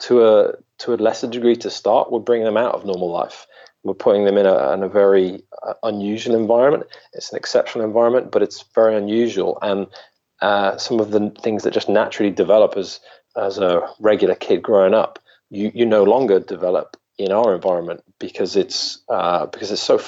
to 0.00 0.26
a 0.26 0.52
to 0.78 0.94
a 0.94 0.96
lesser 0.96 1.26
degree 1.26 1.56
to 1.56 1.70
start, 1.70 2.12
we're 2.12 2.18
bringing 2.18 2.44
them 2.44 2.56
out 2.56 2.74
of 2.74 2.84
normal 2.84 3.10
life. 3.10 3.46
We're 3.82 3.94
putting 3.94 4.24
them 4.24 4.36
in 4.36 4.46
a, 4.46 4.72
in 4.72 4.82
a 4.82 4.88
very 4.88 5.42
uh, 5.62 5.74
unusual 5.84 6.34
environment. 6.34 6.84
It's 7.12 7.30
an 7.30 7.36
exceptional 7.36 7.84
environment, 7.84 8.32
but 8.32 8.42
it's 8.42 8.64
very 8.74 8.96
unusual. 8.96 9.58
And 9.62 9.86
uh, 10.42 10.76
some 10.76 10.98
of 10.98 11.12
the 11.12 11.30
things 11.40 11.62
that 11.62 11.72
just 11.72 11.88
naturally 11.88 12.32
develop 12.32 12.76
as 12.76 13.00
as 13.36 13.58
a 13.58 13.88
regular 14.00 14.34
kid 14.34 14.62
growing 14.62 14.94
up, 14.94 15.18
you 15.50 15.70
you 15.74 15.86
no 15.86 16.02
longer 16.02 16.40
develop 16.40 16.96
in 17.18 17.32
our 17.32 17.54
environment 17.54 18.02
because 18.18 18.56
it's 18.56 19.02
uh, 19.08 19.46
because 19.46 19.70
it's 19.70 19.82
so 19.82 20.00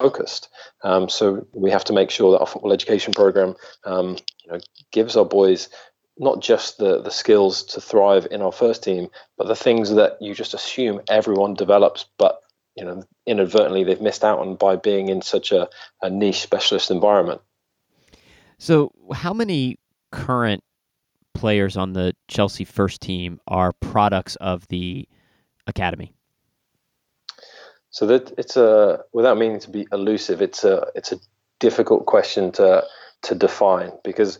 focused. 0.00 0.48
Um, 0.82 1.08
so 1.08 1.46
we 1.52 1.70
have 1.70 1.84
to 1.84 1.92
make 1.92 2.10
sure 2.10 2.32
that 2.32 2.40
our 2.40 2.46
football 2.46 2.72
education 2.72 3.12
program 3.12 3.54
um, 3.84 4.16
you 4.44 4.52
know, 4.52 4.60
gives 4.90 5.16
our 5.16 5.24
boys 5.24 5.68
not 6.18 6.40
just 6.40 6.78
the 6.78 7.00
the 7.00 7.10
skills 7.10 7.62
to 7.64 7.80
thrive 7.80 8.26
in 8.30 8.42
our 8.42 8.52
first 8.52 8.82
team, 8.82 9.08
but 9.36 9.46
the 9.48 9.56
things 9.56 9.94
that 9.94 10.20
you 10.20 10.34
just 10.34 10.54
assume 10.54 11.00
everyone 11.08 11.54
develops, 11.54 12.06
but 12.18 12.40
you 12.76 12.84
know 12.84 13.02
inadvertently 13.26 13.84
they've 13.84 14.00
missed 14.00 14.24
out 14.24 14.38
on 14.38 14.56
by 14.56 14.76
being 14.76 15.08
in 15.08 15.22
such 15.22 15.52
a, 15.52 15.68
a 16.02 16.10
niche 16.10 16.40
specialist 16.40 16.90
environment. 16.90 17.40
So, 18.58 18.92
how 19.12 19.32
many 19.32 19.78
current 20.12 20.62
players 21.32 21.76
on 21.76 21.94
the 21.94 22.14
Chelsea 22.28 22.64
first 22.64 23.00
team 23.00 23.40
are 23.46 23.72
products 23.72 24.36
of 24.36 24.68
the 24.68 25.08
academy? 25.66 26.12
So 27.90 28.06
that 28.06 28.32
it's 28.38 28.56
a 28.56 29.00
without 29.12 29.38
meaning 29.38 29.60
to 29.60 29.70
be 29.70 29.86
elusive, 29.92 30.42
it's 30.42 30.64
a 30.64 30.86
it's 30.94 31.12
a 31.12 31.18
difficult 31.58 32.06
question 32.06 32.52
to 32.52 32.84
to 33.22 33.34
define 33.34 33.92
because 34.04 34.38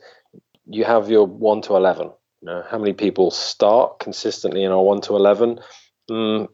you 0.66 0.84
have 0.84 1.10
your 1.10 1.26
one 1.26 1.60
to 1.62 1.76
eleven, 1.76 2.12
You 2.40 2.46
know, 2.46 2.64
how 2.68 2.78
many 2.78 2.92
people 2.92 3.30
start 3.30 3.98
consistently 3.98 4.62
in 4.62 4.70
our 4.70 4.82
one 4.82 5.00
to 5.02 5.16
eleven? 5.16 5.60
Mm, 6.10 6.48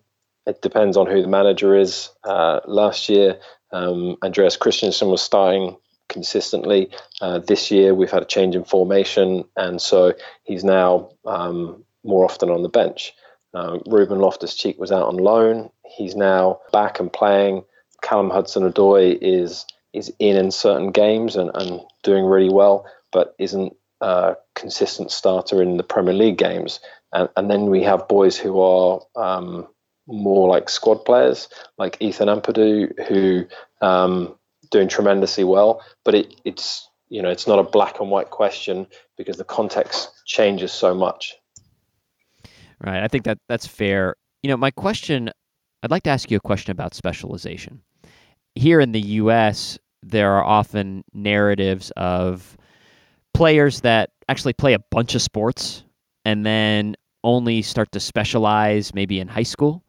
it 0.47 0.63
depends 0.63 0.97
on 0.97 1.07
who 1.07 1.23
the 1.23 1.29
manager 1.29 1.77
is. 1.77 2.11
Uh, 2.25 2.61
last 2.67 3.09
year, 3.09 3.39
um, 3.73 4.17
Andreas 4.23 4.57
Christensen 4.57 5.09
was 5.09 5.23
starting 5.23 5.77
consistently. 6.09 6.91
Uh, 7.21 7.39
this 7.41 7.71
year, 7.71 7.95
we've 7.95 8.11
had 8.11 8.23
a 8.23 8.27
change 8.27 8.55
in 8.57 8.65
formation, 8.65 9.45
and 9.57 9.83
so 9.83 10.15
he's 10.45 10.65
now 10.65 11.11
um, 11.27 11.85
more 12.05 12.25
often 12.25 12.51
on 12.51 12.63
the 12.63 12.69
bench. 12.69 13.13
Uh, 13.55 13.79
Ruben 13.87 14.19
Loftus 14.19 14.55
Cheek 14.55 14.79
was 14.79 14.93
out 14.93 15.09
on 15.09 15.17
loan. 15.17 15.71
He's 15.89 16.15
now 16.17 16.61
back 16.73 17.01
and 17.01 17.13
playing. 17.13 17.65
Callum 18.03 18.31
Hudson 18.31 18.71
Odoi 18.71 19.19
is 19.21 19.67
is 19.93 20.13
in 20.19 20.37
in 20.37 20.51
certain 20.51 20.91
games 20.91 21.37
and, 21.37 21.51
and 21.55 21.81
doing 22.03 22.25
really 22.27 22.51
well, 22.51 22.87
but 23.13 23.35
isn't 23.39 23.75
a 24.01 24.37
consistent 24.55 25.11
starter 25.11 25.63
in 25.63 25.79
the 25.79 25.83
Premier 25.83 26.13
League 26.13 26.37
games. 26.37 26.81
And, 27.13 27.29
and 27.37 27.51
then 27.51 27.67
we 27.67 27.83
have 27.85 28.09
boys 28.09 28.37
who 28.37 28.61
are 28.61 29.01
um, 29.17 29.67
more 30.07 30.49
like 30.49 30.69
squad 30.69 31.05
players, 31.05 31.49
like 31.79 31.97
Ethan 32.01 32.29
Ampadu, 32.29 32.93
who 33.09 33.47
um, 33.81 34.35
doing 34.71 34.89
tremendously 34.89 35.45
well. 35.45 35.83
But 36.05 36.15
it, 36.15 36.41
it's 36.45 36.89
you 37.09 37.23
know 37.23 37.31
it's 37.31 37.47
not 37.47 37.59
a 37.59 37.63
black 37.63 38.01
and 38.01 38.11
white 38.11 38.31
question 38.31 38.87
because 39.17 39.37
the 39.37 39.45
context 39.45 40.11
changes 40.27 40.73
so 40.73 40.95
much. 40.95 41.35
Right. 42.85 43.03
I 43.03 43.09
think 43.09 43.25
that 43.25 43.39
that's 43.49 43.67
fair. 43.67 44.17
You 44.43 44.51
know, 44.51 44.57
my 44.57 44.71
question. 44.71 45.31
I'd 45.83 45.91
like 45.91 46.05
to 46.05 46.11
ask 46.11 46.31
you 46.31 46.37
a 46.37 46.41
question 46.41 46.73
about 46.73 46.95
specialization. 46.95 47.81
Here 48.55 48.81
in 48.81 48.93
the 48.93 49.01
U.S., 49.01 49.79
there 50.03 50.33
are 50.33 50.45
often 50.45 51.05
narratives 51.13 51.91
of 51.97 52.57
players 53.35 53.83
that 53.83 54.11
actually 54.29 54.55
play 54.55 54.73
a 54.73 54.79
bunch 54.91 55.15
of 55.15 55.23
sports 55.23 55.85
and 56.25 56.45
then 56.45 56.97
only 57.23 57.63
start 57.63 57.93
to 57.93 58.01
specialize 58.01 58.95
maybe 58.95 59.21
in 59.21 59.29
high 59.29 59.43
school 59.43 59.85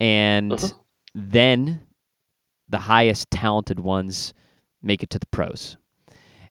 and 0.00 0.52
uh-huh. 0.52 0.68
then 1.14 1.80
the 2.68 2.78
highest 2.78 3.30
talented 3.30 3.78
ones 3.78 4.32
make 4.82 5.02
it 5.02 5.10
to 5.10 5.18
the 5.18 5.26
pros. 5.26 5.76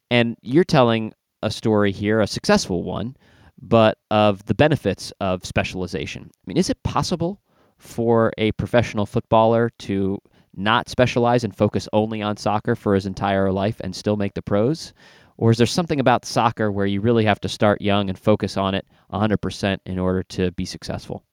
And 0.10 0.38
you're 0.42 0.64
telling 0.64 1.14
a 1.42 1.52
story 1.52 1.92
here, 1.92 2.22
a 2.22 2.28
successful 2.28 2.84
one, 2.84 3.16
but 3.62 3.98
of 4.10 4.46
the 4.46 4.54
benefits 4.54 5.12
of 5.20 5.46
specialization. 5.46 6.30
I 6.34 6.44
mean, 6.46 6.58
is 6.58 6.70
it 6.70 6.82
possible 6.84 7.41
for 7.82 8.32
a 8.38 8.52
professional 8.54 9.06
footballer 9.06 9.72
to 9.80 10.20
not 10.56 10.90
specialize 10.90 11.44
and 11.44 11.56
focus 11.56 11.88
only 11.94 12.22
on 12.22 12.38
soccer 12.38 12.76
for 12.76 12.94
his 12.94 13.06
entire 13.06 13.52
life 13.52 13.80
and 13.82 13.96
still 13.96 14.18
make 14.18 14.34
the 14.34 14.42
pros? 14.42 14.94
Or 15.38 15.50
is 15.50 15.58
there 15.58 15.68
something 15.68 16.00
about 16.00 16.26
soccer 16.26 16.72
where 16.72 16.86
you 16.86 17.02
really 17.02 17.26
have 17.26 17.40
to 17.42 17.50
start 17.50 17.82
young 17.82 18.10
and 18.10 18.20
focus 18.20 18.58
on 18.58 18.76
it 18.76 18.86
100% 19.12 19.80
in 19.86 19.98
order 19.98 20.24
to 20.24 20.52
be 20.52 20.66
successful? 20.66 21.24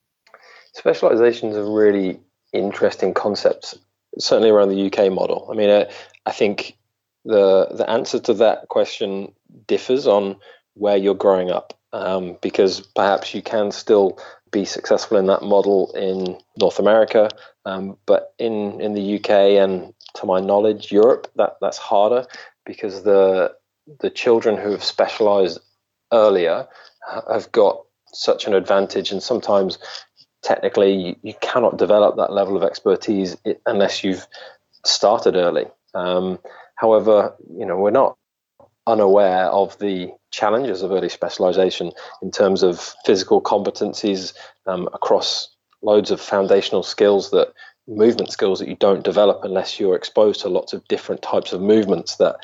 Specialization 0.73 1.50
is 1.50 1.57
a 1.57 1.64
really 1.64 2.21
interesting 2.52 3.12
concept, 3.12 3.75
certainly 4.19 4.50
around 4.50 4.71
the 4.71 4.87
UK 4.87 5.12
model. 5.12 5.49
I 5.50 5.55
mean, 5.55 5.71
I, 5.71 5.90
I 6.25 6.33
think 6.33 6.78
the 7.25 7.69
the 7.73 7.88
answer 7.90 8.19
to 8.21 8.35
that 8.35 8.69
question 8.69 9.33
differs 9.67 10.07
on 10.07 10.37
where 10.75 10.97
you're 10.97 11.14
growing 11.14 11.50
up, 11.50 11.75
um, 11.93 12.38
because 12.40 12.81
perhaps 12.81 13.35
you 13.35 13.43
can 13.43 13.73
still 13.73 14.19
be 14.50 14.64
successful 14.64 15.17
in 15.17 15.26
that 15.26 15.43
model 15.43 15.93
in 15.95 16.38
North 16.59 16.78
America, 16.78 17.31
um, 17.64 17.97
but 18.07 18.35
in 18.38 18.81
in 18.81 18.95
the 18.95 19.17
UK 19.17 19.31
and 19.62 19.95
to 20.14 20.26
my 20.26 20.40
knowledge, 20.40 20.90
Europe, 20.93 21.31
that 21.37 21.57
that's 21.61 21.78
harder 21.78 22.26
because 22.64 23.02
the 23.02 23.55
the 24.00 24.11
children 24.11 24.57
who 24.57 24.71
have 24.71 24.85
specialized 24.85 25.59
earlier 26.12 26.67
have 27.31 27.50
got 27.52 27.85
such 28.12 28.47
an 28.47 28.55
advantage 28.55 29.11
and 29.11 29.23
sometimes 29.23 29.78
technically 30.43 30.93
you, 30.93 31.17
you 31.23 31.35
cannot 31.40 31.78
develop 31.78 32.16
that 32.16 32.33
level 32.33 32.57
of 32.57 32.62
expertise 32.62 33.37
unless 33.66 34.05
you've 34.05 34.27
started 34.85 35.37
early. 35.37 35.66
Um, 35.94 36.38
however, 36.75 37.35
you 37.51 37.66
know 37.66 37.77
we're 37.77 37.90
not 37.90 38.16
unaware 38.87 39.46
of 39.46 39.79
the 39.79 40.11
challenges 40.38 40.83
of 40.83 40.92
early 40.92 41.09
specialization 41.09 41.90
in 42.22 42.31
terms 42.31 42.62
of 42.62 42.94
physical 43.05 43.40
competencies 43.42 44.33
um, 44.66 44.88
across 44.94 45.48
loads 45.83 46.11
of 46.12 46.20
foundational 46.20 46.85
skills 46.85 47.31
that 47.31 47.53
movement 47.88 48.31
skills 48.31 48.59
that 48.61 48.68
you 48.68 48.77
don't 48.77 49.03
develop 49.03 49.40
unless 49.42 49.81
you're 49.81 49.96
exposed 49.96 50.40
to 50.40 50.48
lots 50.48 50.72
of 50.72 50.87
different 50.87 51.22
types 51.22 51.53
of 51.53 51.61
movements 51.61 52.16
that 52.16 52.37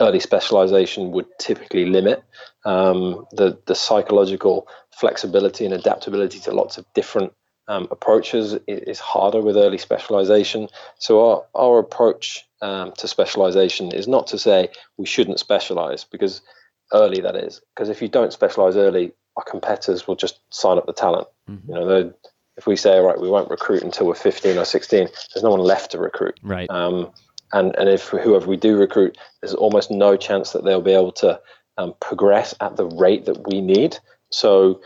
early 0.00 0.18
specialization 0.18 1.12
would 1.12 1.26
typically 1.38 1.84
limit 1.84 2.24
um, 2.64 3.24
the 3.32 3.56
the 3.66 3.74
psychological 3.74 4.66
flexibility 4.90 5.64
and 5.64 5.74
adaptability 5.74 6.40
to 6.40 6.52
lots 6.52 6.78
of 6.78 6.84
different 6.94 7.32
um, 7.68 7.86
approaches 7.92 8.58
is 8.66 8.98
harder 8.98 9.40
with 9.40 9.56
early 9.56 9.78
specialization. 9.78 10.68
So 10.98 11.12
our 11.26 11.44
our 11.54 11.78
approach 11.78 12.44
um, 12.60 12.92
to 12.98 13.06
specialization 13.06 13.92
is 13.92 14.08
not 14.08 14.26
to 14.28 14.38
say 14.38 14.68
we 14.98 15.06
shouldn't 15.06 15.38
specialize 15.38 16.02
because 16.04 16.42
early 16.92 17.20
that 17.20 17.36
is 17.36 17.60
because 17.74 17.88
if 17.88 18.02
you 18.02 18.08
don't 18.08 18.32
specialize 18.32 18.76
early, 18.76 19.12
our 19.36 19.44
competitors 19.44 20.06
will 20.06 20.16
just 20.16 20.40
sign 20.50 20.78
up 20.78 20.86
the 20.86 20.92
talent. 20.92 21.28
Mm-hmm. 21.48 21.72
You 21.72 21.74
know, 21.74 22.14
if 22.56 22.66
we 22.66 22.76
say, 22.76 22.98
all 22.98 23.06
right, 23.06 23.20
we 23.20 23.28
won't 23.28 23.50
recruit 23.50 23.82
until 23.82 24.06
we're 24.06 24.14
15 24.14 24.58
or 24.58 24.64
16, 24.64 25.08
there's 25.34 25.42
no 25.42 25.50
one 25.50 25.60
left 25.60 25.92
to 25.92 25.98
recruit. 25.98 26.38
Right. 26.42 26.68
Um, 26.68 27.10
and 27.52 27.74
and 27.76 27.88
if 27.88 28.08
whoever 28.08 28.46
we 28.46 28.56
do 28.56 28.76
recruit, 28.76 29.18
there's 29.40 29.54
almost 29.54 29.90
no 29.90 30.16
chance 30.16 30.52
that 30.52 30.64
they'll 30.64 30.82
be 30.82 30.92
able 30.92 31.12
to 31.12 31.40
um, 31.78 31.94
progress 32.00 32.54
at 32.60 32.76
the 32.76 32.86
rate 32.86 33.24
that 33.24 33.46
we 33.48 33.60
need. 33.60 33.98
So 34.30 34.80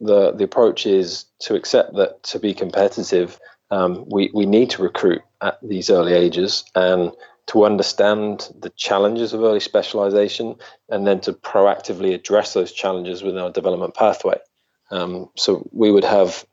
the 0.00 0.32
the 0.32 0.44
approach 0.44 0.86
is 0.86 1.24
to 1.40 1.54
accept 1.54 1.94
that 1.96 2.22
to 2.24 2.38
be 2.38 2.54
competitive, 2.54 3.40
um, 3.70 4.04
we 4.08 4.30
we 4.32 4.46
need 4.46 4.70
to 4.70 4.82
recruit 4.82 5.22
at 5.40 5.58
these 5.62 5.90
early 5.90 6.12
ages 6.12 6.64
and 6.74 7.12
to 7.48 7.64
understand 7.64 8.50
the 8.58 8.70
challenges 8.70 9.32
of 9.32 9.42
early 9.42 9.60
specialization 9.60 10.54
and 10.90 11.06
then 11.06 11.20
to 11.20 11.32
proactively 11.32 12.14
address 12.14 12.52
those 12.52 12.72
challenges 12.72 13.22
within 13.22 13.40
our 13.40 13.50
development 13.50 13.94
pathway. 13.94 14.38
Um, 14.90 15.30
so 15.36 15.68
we 15.72 15.90
would 15.90 16.04
have 16.04 16.44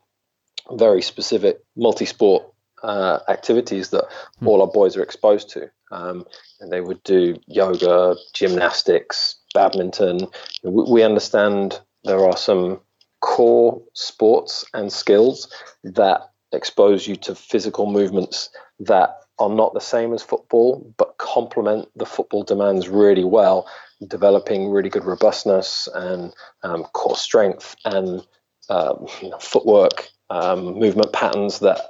very 0.71 1.01
specific 1.01 1.59
multi-sport 1.75 2.43
uh, 2.81 3.19
activities 3.27 3.89
that 3.89 4.05
hmm. 4.39 4.47
all 4.47 4.61
our 4.61 4.67
boys 4.67 4.95
are 4.97 5.03
exposed 5.03 5.49
to. 5.49 5.69
Um, 5.91 6.25
and 6.59 6.71
they 6.71 6.81
would 6.81 7.03
do 7.03 7.39
yoga, 7.47 8.15
gymnastics, 8.33 9.35
badminton. 9.53 10.27
We, 10.63 10.83
we 10.83 11.03
understand 11.03 11.79
there 12.03 12.25
are 12.25 12.37
some 12.37 12.79
core 13.21 13.81
sports 13.93 14.65
and 14.73 14.91
skills 14.91 15.51
that 15.83 16.29
expose 16.51 17.07
you 17.07 17.15
to 17.17 17.35
physical 17.35 17.91
movements 17.91 18.49
that 18.79 19.17
are 19.39 19.49
not 19.49 19.73
the 19.73 19.81
same 19.81 20.13
as 20.13 20.23
football, 20.23 20.93
but 20.97 21.17
complement 21.17 21.89
the 21.95 22.05
football 22.05 22.43
demands 22.43 22.87
really 22.87 23.23
well, 23.23 23.67
developing 24.07 24.69
really 24.69 24.89
good 24.89 25.03
robustness 25.03 25.87
and 25.93 26.33
um, 26.63 26.83
core 26.93 27.17
strength 27.17 27.75
and 27.85 28.25
um, 28.69 29.07
you 29.21 29.29
know, 29.29 29.39
footwork, 29.39 30.09
um, 30.29 30.79
movement 30.79 31.13
patterns 31.13 31.59
that 31.59 31.81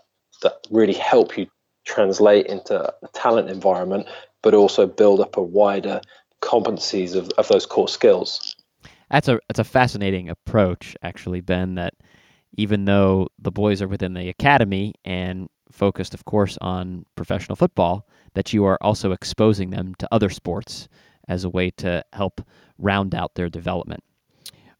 that 0.44 0.54
really 0.70 0.94
help 0.94 1.38
you 1.38 1.48
translate 1.86 2.48
into 2.48 2.78
a 2.78 3.08
talent 3.14 3.50
environment, 3.50 4.08
but 4.44 4.54
also 4.54 4.86
build 4.86 5.22
up 5.22 5.38
a 5.38 5.42
wider 5.42 6.02
competencies 6.42 7.16
of, 7.16 7.30
of 7.38 7.48
those 7.48 7.66
core 7.66 7.88
skills. 7.88 8.56
That's 9.10 9.28
a 9.28 9.40
that's 9.48 9.60
a 9.60 9.64
fascinating 9.64 10.30
approach, 10.30 10.96
actually, 11.02 11.42
Ben. 11.42 11.76
That 11.76 11.94
even 12.58 12.86
though 12.86 13.28
the 13.40 13.52
boys 13.52 13.82
are 13.82 13.88
within 13.88 14.14
the 14.14 14.30
academy 14.30 14.94
and 15.06 15.48
focused, 15.72 16.14
of 16.14 16.26
course, 16.26 16.58
on 16.62 17.06
professional 17.16 17.56
football, 17.56 18.08
that 18.34 18.54
you 18.54 18.66
are 18.66 18.78
also 18.82 19.12
exposing 19.12 19.70
them 19.70 19.96
to 19.96 20.08
other 20.12 20.30
sports 20.30 20.88
as 21.28 21.44
a 21.44 21.50
way 21.50 21.72
to 21.72 22.04
help 22.14 22.42
round 22.78 23.16
out 23.16 23.36
their 23.36 23.50
development. 23.50 24.04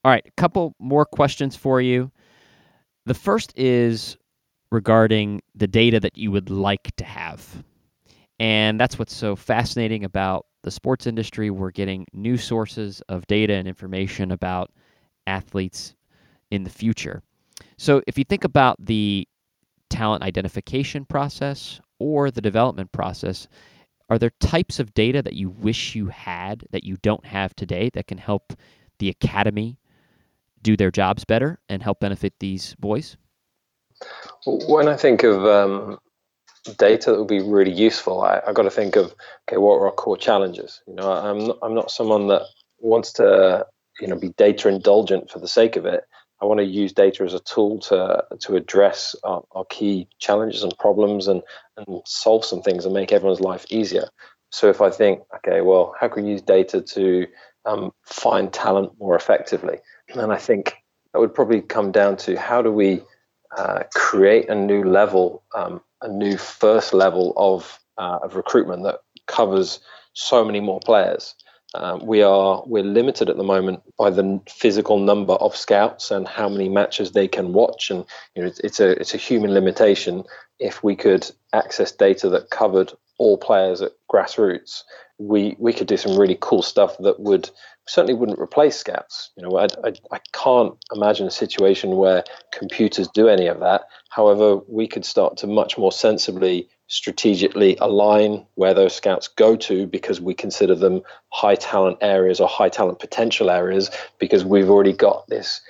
All 0.04 0.12
right, 0.12 0.26
a 0.26 0.42
couple 0.42 0.76
more 0.80 1.06
questions 1.06 1.56
for 1.56 1.82
you. 1.82 2.12
The 3.06 3.14
first 3.14 3.58
is 3.58 4.18
regarding 4.72 5.42
the 5.56 5.68
data 5.68 6.00
that 6.00 6.18
you 6.18 6.32
would 6.32 6.50
like 6.50 6.96
to 6.98 7.06
have. 7.06 7.64
And 8.40 8.80
that's 8.80 9.00
what's 9.00 9.16
so 9.16 9.36
fascinating 9.36 10.04
about 10.04 10.46
the 10.64 10.72
sports 10.72 11.08
industry. 11.08 11.50
We're 11.50 11.72
getting 11.72 12.06
new 12.14 12.38
sources 12.38 13.02
of 13.08 13.26
data 13.28 13.54
and 13.54 13.68
information 13.68 14.32
about 14.32 14.72
athletes 15.26 15.96
in 16.52 16.64
the 16.64 16.70
future. 16.70 17.22
So 17.78 18.02
if 18.08 18.18
you 18.18 18.24
think 18.24 18.44
about 18.44 18.84
the 18.84 19.28
talent 19.96 20.24
identification 20.24 21.06
process 21.06 21.80
or 22.00 22.30
the 22.32 22.42
development 22.42 22.92
process, 22.92 23.48
are 24.10 24.20
there 24.20 24.32
types 24.40 24.80
of 24.80 24.94
data 24.94 25.22
that 25.22 25.34
you 25.34 25.50
wish 25.50 25.96
you 25.96 26.08
had 26.08 26.66
that 26.72 26.84
you 26.84 26.98
don't 27.02 27.26
have 27.26 27.56
today 27.56 27.90
that 27.94 28.08
can 28.08 28.18
help 28.18 28.54
the 29.00 29.10
academy 29.10 29.80
do 30.62 30.76
their 30.76 30.92
jobs 30.92 31.26
better 31.26 31.60
and 31.70 31.82
help 31.82 32.00
benefit 32.00 32.34
these 32.40 32.76
boys? 32.76 33.18
When 34.46 34.88
I 34.88 34.98
think 34.98 35.24
of 35.24 35.46
um, 35.46 35.98
data 36.78 37.12
that 37.12 37.20
would 37.20 37.28
be 37.28 37.42
really 37.42 37.72
useful, 37.72 38.22
I, 38.22 38.42
have 38.46 38.56
got 38.56 38.64
to 38.64 38.70
think 38.70 38.96
of 38.96 39.16
okay, 39.48 39.58
what 39.58 39.76
are 39.76 39.86
our 39.88 39.92
core 39.94 40.18
challenges? 40.18 40.82
You 40.88 40.96
know, 40.96 41.12
I'm 41.12 41.48
not, 41.48 41.58
I'm 41.62 41.74
not 41.74 41.92
someone 41.92 42.28
that 42.28 42.44
wants 42.80 43.14
to 43.14 43.66
you 44.02 44.08
know 44.08 44.18
be 44.18 44.30
data 44.30 44.68
indulgent 44.68 45.32
for 45.32 45.40
the 45.40 45.48
sake 45.48 45.78
of 45.78 45.86
it. 45.86 46.04
I 46.46 46.48
want 46.48 46.60
to 46.60 46.66
use 46.66 46.94
data 46.94 47.24
as 47.24 47.34
a 47.34 47.40
tool 47.40 47.80
to 47.80 48.24
to 48.40 48.56
address 48.56 49.16
our, 49.24 49.44
our 49.52 49.66
key 49.66 50.08
challenges 50.20 50.64
and 50.64 50.78
problems 50.78 51.28
and 51.28 51.42
and 51.76 52.02
solve 52.06 52.46
some 52.46 52.62
things 52.62 52.86
and 52.86 52.94
make 52.94 53.12
everyone's 53.12 53.42
life 53.42 53.66
easier. 53.70 54.10
So 54.52 54.70
if 54.70 54.80
I 54.80 54.90
think, 54.90 55.22
okay, 55.38 55.62
well, 55.62 55.96
how 56.00 56.08
can 56.08 56.24
we 56.24 56.30
use 56.30 56.42
data 56.42 56.82
to 56.82 57.28
um, 57.66 57.92
find 58.04 58.54
talent 58.54 58.92
more 59.00 59.16
effectively? 59.16 59.80
And 60.10 60.32
I 60.32 60.38
think 60.38 60.76
that 61.12 61.20
would 61.20 61.34
probably 61.34 61.62
come 61.62 61.92
down 61.92 62.16
to 62.18 62.40
how 62.40 62.62
do 62.62 62.72
we 62.72 63.02
uh, 63.58 63.84
create 63.94 64.48
a 64.48 64.56
new 64.56 64.84
level, 64.84 65.44
um, 65.56 65.82
a 66.02 66.08
new 66.08 66.38
first 66.38 66.94
level 66.94 67.34
of 67.38 67.80
uh, 67.98 68.20
of 68.22 68.36
recruitment 68.36 68.84
that 68.84 69.00
covers 69.26 69.80
so 70.14 70.46
many 70.46 70.60
more 70.60 70.80
players. 70.80 71.34
Um, 71.78 72.06
we 72.06 72.22
are 72.22 72.64
we're 72.66 72.84
limited 72.84 73.30
at 73.30 73.38
the 73.38 73.44
moment 73.44 73.82
by 73.98 74.10
the 74.10 74.42
physical 74.50 74.98
number 75.00 75.34
of 75.34 75.56
scouts 75.56 76.12
and 76.12 76.28
how 76.28 76.48
many 76.48 76.70
matches 76.70 77.12
they 77.12 77.28
can 77.28 77.54
watch, 77.54 77.92
and 77.92 78.06
you 78.34 78.42
know 78.42 78.48
it's, 78.48 78.60
it's 78.62 78.80
a 78.80 78.92
it's 79.00 79.14
a 79.14 79.18
human 79.18 79.54
limitation. 79.54 80.24
If 80.60 80.84
we 80.84 80.96
could 80.96 81.30
access 81.54 81.92
data 81.92 82.30
that 82.30 82.50
covered 82.50 82.94
all 83.18 83.38
players 83.38 83.82
at 83.82 83.92
grassroots, 84.12 84.84
we 85.18 85.56
we 85.60 85.74
could 85.74 85.88
do 85.88 85.98
some 85.98 86.18
really 86.18 86.38
cool 86.40 86.62
stuff 86.62 86.98
that 87.00 87.20
would 87.20 87.50
certainly 87.88 88.14
wouldn't 88.14 88.40
replace 88.40 88.78
scouts. 88.78 89.32
You 89.36 89.44
know, 89.44 89.58
I, 89.58 89.68
I, 89.84 89.94
I, 90.12 90.20
can't 90.34 90.74
imagine 90.94 91.28
a 91.28 91.32
situation 91.32 91.98
where 91.98 92.24
computers 92.52 93.08
do 93.10 93.28
any 93.28 93.48
of 93.48 93.60
that. 93.60 93.84
However, 94.10 94.58
we 94.68 94.88
could 94.88 95.06
start 95.06 95.38
to 95.38 95.48
much 95.48 95.78
more 95.78 95.92
sensibly, 95.92 96.68
strategically 96.88 97.78
align 97.82 98.46
where 98.56 98.74
those 98.74 98.96
scouts 98.96 99.28
go 99.28 99.56
to 99.56 99.88
because 99.88 100.22
we 100.22 100.34
consider 100.34 100.76
them 100.76 101.02
high 101.30 101.56
talent 101.56 101.98
areas 102.02 102.40
or 102.40 102.48
high 102.48 102.70
talent 102.70 103.00
potential 103.00 103.50
areas 103.50 103.90
because 104.20 104.46
we've 104.46 104.70
already 104.70 104.94
got 104.94 105.28
this 105.28 105.62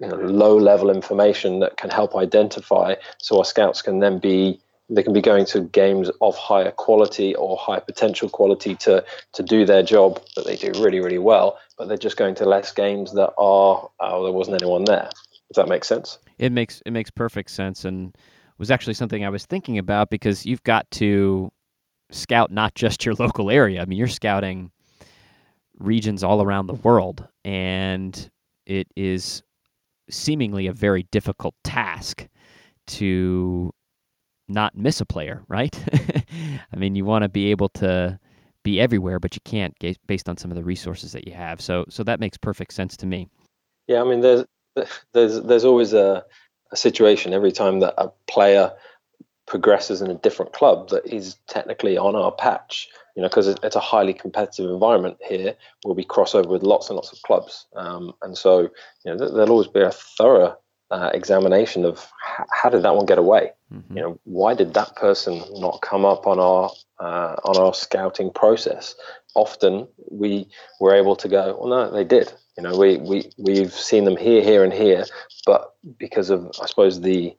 you 0.00 0.08
know, 0.08 0.16
low 0.16 0.56
level 0.56 0.90
information 0.90 1.60
that 1.60 1.76
can 1.76 1.90
help 1.90 2.16
identify 2.16 2.94
so 3.18 3.38
our 3.38 3.44
scouts 3.44 3.80
can 3.80 4.00
then 4.00 4.18
be 4.18 4.60
they 4.88 5.02
can 5.02 5.12
be 5.12 5.22
going 5.22 5.44
to 5.44 5.62
games 5.62 6.10
of 6.20 6.36
higher 6.36 6.70
quality 6.70 7.34
or 7.34 7.56
high 7.56 7.80
potential 7.80 8.28
quality 8.28 8.74
to 8.74 9.04
to 9.32 9.42
do 9.42 9.64
their 9.64 9.82
job 9.82 10.20
that 10.34 10.44
they 10.44 10.56
do 10.56 10.72
really 10.82 11.00
really 11.00 11.18
well 11.18 11.58
but 11.78 11.88
they're 11.88 11.96
just 11.96 12.16
going 12.16 12.34
to 12.34 12.44
less 12.44 12.72
games 12.72 13.12
that 13.14 13.32
are 13.38 13.88
oh 14.00 14.24
there 14.24 14.32
wasn't 14.32 14.60
anyone 14.60 14.84
there. 14.84 15.10
Does 15.48 15.56
that 15.56 15.68
make 15.68 15.84
sense? 15.84 16.18
It 16.38 16.52
makes 16.52 16.82
it 16.86 16.90
makes 16.90 17.10
perfect 17.10 17.50
sense. 17.50 17.84
And 17.84 18.16
was 18.58 18.70
actually 18.70 18.94
something 18.94 19.24
i 19.24 19.28
was 19.28 19.46
thinking 19.46 19.78
about 19.78 20.10
because 20.10 20.46
you've 20.46 20.62
got 20.62 20.90
to 20.90 21.50
scout 22.10 22.50
not 22.50 22.74
just 22.74 23.04
your 23.04 23.14
local 23.18 23.50
area 23.50 23.80
i 23.80 23.84
mean 23.84 23.98
you're 23.98 24.08
scouting 24.08 24.70
regions 25.78 26.24
all 26.24 26.42
around 26.42 26.66
the 26.66 26.74
world 26.74 27.26
and 27.44 28.30
it 28.66 28.88
is 28.96 29.42
seemingly 30.10 30.66
a 30.66 30.72
very 30.72 31.04
difficult 31.10 31.54
task 31.64 32.26
to 32.86 33.72
not 34.48 34.76
miss 34.76 35.00
a 35.00 35.06
player, 35.06 35.42
right? 35.48 35.76
I 36.72 36.76
mean, 36.76 36.94
you 36.94 37.04
want 37.04 37.22
to 37.22 37.28
be 37.28 37.50
able 37.50 37.68
to 37.70 38.18
be 38.62 38.80
everywhere, 38.80 39.20
but 39.20 39.34
you 39.34 39.40
can't 39.44 39.74
based 40.06 40.28
on 40.28 40.36
some 40.36 40.50
of 40.50 40.56
the 40.56 40.64
resources 40.64 41.12
that 41.12 41.26
you 41.26 41.34
have. 41.34 41.60
So, 41.60 41.84
so 41.88 42.02
that 42.04 42.20
makes 42.20 42.36
perfect 42.36 42.72
sense 42.72 42.96
to 42.98 43.06
me. 43.06 43.28
Yeah, 43.86 44.02
I 44.02 44.04
mean, 44.04 44.20
there's 44.20 44.44
there's 45.12 45.40
there's 45.42 45.64
always 45.64 45.92
a, 45.92 46.24
a 46.72 46.76
situation 46.76 47.32
every 47.32 47.52
time 47.52 47.80
that 47.80 47.94
a 47.98 48.10
player 48.28 48.72
progresses 49.46 50.02
in 50.02 50.10
a 50.10 50.14
different 50.14 50.52
club 50.52 50.88
that 50.90 51.06
is 51.06 51.36
technically 51.46 51.96
on 51.96 52.16
our 52.16 52.32
patch. 52.32 52.88
You 53.14 53.22
know, 53.22 53.28
because 53.28 53.48
it's 53.48 53.76
a 53.76 53.80
highly 53.80 54.12
competitive 54.12 54.70
environment 54.70 55.16
here 55.26 55.54
where 55.84 55.94
we 55.94 56.04
cross 56.04 56.34
over 56.34 56.50
with 56.50 56.62
lots 56.62 56.90
and 56.90 56.96
lots 56.96 57.12
of 57.12 57.22
clubs, 57.22 57.66
um, 57.74 58.12
and 58.20 58.36
so 58.36 58.60
you 58.60 58.68
know 59.06 59.16
there'll 59.16 59.52
always 59.52 59.68
be 59.68 59.80
a 59.80 59.90
thorough 59.90 60.54
uh, 60.90 61.10
examination 61.14 61.84
of 61.84 62.10
how 62.52 62.68
did 62.68 62.82
that 62.82 62.94
one 62.94 63.06
get 63.06 63.18
away? 63.18 63.52
Mm-hmm. 63.72 63.96
You 63.96 64.02
know, 64.02 64.20
why 64.24 64.54
did 64.54 64.74
that 64.74 64.94
person 64.96 65.42
not 65.54 65.80
come 65.80 66.04
up 66.04 66.26
on 66.26 66.38
our 66.38 66.70
uh, 67.00 67.36
on 67.42 67.56
our 67.56 67.74
scouting 67.74 68.30
process? 68.30 68.94
Often 69.34 69.88
we 70.10 70.48
were 70.80 70.94
able 70.94 71.16
to 71.16 71.28
go, 71.28 71.56
well, 71.58 71.68
no, 71.68 71.90
they 71.90 72.04
did. 72.04 72.32
You 72.56 72.62
know, 72.62 72.76
we 72.76 72.96
we 72.98 73.30
we've 73.36 73.72
seen 73.72 74.04
them 74.04 74.16
here, 74.16 74.42
here, 74.42 74.64
and 74.64 74.72
here, 74.72 75.04
but 75.44 75.74
because 75.98 76.30
of 76.30 76.50
I 76.60 76.66
suppose 76.66 77.00
the 77.00 77.36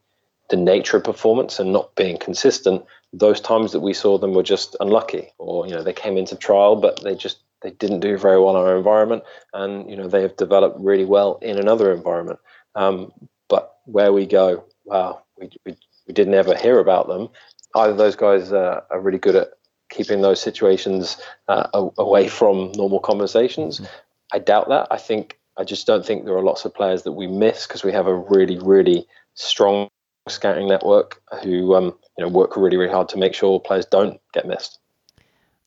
the 0.49 0.57
nature 0.57 0.97
of 0.97 1.03
performance 1.03 1.59
and 1.59 1.73
not 1.73 1.95
being 1.95 2.17
consistent, 2.17 2.85
those 3.11 3.41
times 3.41 3.71
that 3.71 3.81
we 3.81 3.93
saw 3.93 4.17
them 4.17 4.33
were 4.33 4.43
just 4.43 4.75
unlucky, 4.79 5.33
or 5.37 5.67
you 5.67 5.73
know, 5.73 5.83
they 5.83 5.93
came 5.93 6.17
into 6.17 6.35
trial, 6.35 6.75
but 6.75 7.01
they 7.03 7.15
just 7.15 7.39
they 7.61 7.71
didn't 7.71 8.01
do 8.01 8.17
very 8.17 8.39
well 8.39 8.51
in 8.51 8.55
our 8.57 8.77
environment, 8.77 9.23
and 9.53 9.89
you 9.89 9.95
know, 9.95 10.07
they 10.07 10.21
have 10.21 10.37
developed 10.37 10.79
really 10.79 11.05
well 11.05 11.39
in 11.41 11.57
another 11.57 11.91
environment. 11.91 12.39
Um, 12.75 13.11
but 13.49 13.77
where 13.85 14.13
we 14.13 14.25
go, 14.25 14.65
wow, 14.85 15.23
we, 15.39 15.49
we, 15.65 15.75
we 16.07 16.13
didn't 16.13 16.35
ever 16.35 16.55
hear 16.55 16.79
about 16.79 17.07
them. 17.07 17.29
Either 17.75 17.93
those 17.93 18.15
guys 18.15 18.51
uh, 18.51 18.81
are 18.91 19.01
really 19.01 19.17
good 19.17 19.35
at 19.35 19.49
keeping 19.89 20.21
those 20.21 20.41
situations 20.41 21.17
uh, 21.47 21.67
away 21.97 22.27
from 22.27 22.71
normal 22.73 22.99
conversations. 22.99 23.79
Mm-hmm. 23.79 23.93
I 24.33 24.39
doubt 24.39 24.69
that. 24.69 24.87
I 24.91 24.97
think 24.97 25.39
I 25.57 25.63
just 25.63 25.87
don't 25.87 26.05
think 26.05 26.25
there 26.25 26.35
are 26.35 26.43
lots 26.43 26.65
of 26.65 26.73
players 26.73 27.03
that 27.03 27.13
we 27.13 27.27
miss 27.27 27.65
because 27.65 27.83
we 27.83 27.91
have 27.91 28.07
a 28.07 28.15
really, 28.15 28.59
really 28.59 29.07
strong 29.33 29.89
scouting 30.27 30.67
network 30.67 31.21
who 31.43 31.75
um, 31.75 31.95
you 32.17 32.23
know 32.23 32.27
work 32.27 32.55
really, 32.55 32.77
really 32.77 32.91
hard 32.91 33.09
to 33.09 33.17
make 33.17 33.33
sure 33.33 33.59
players 33.59 33.85
don't 33.85 34.19
get 34.33 34.47
missed. 34.47 34.79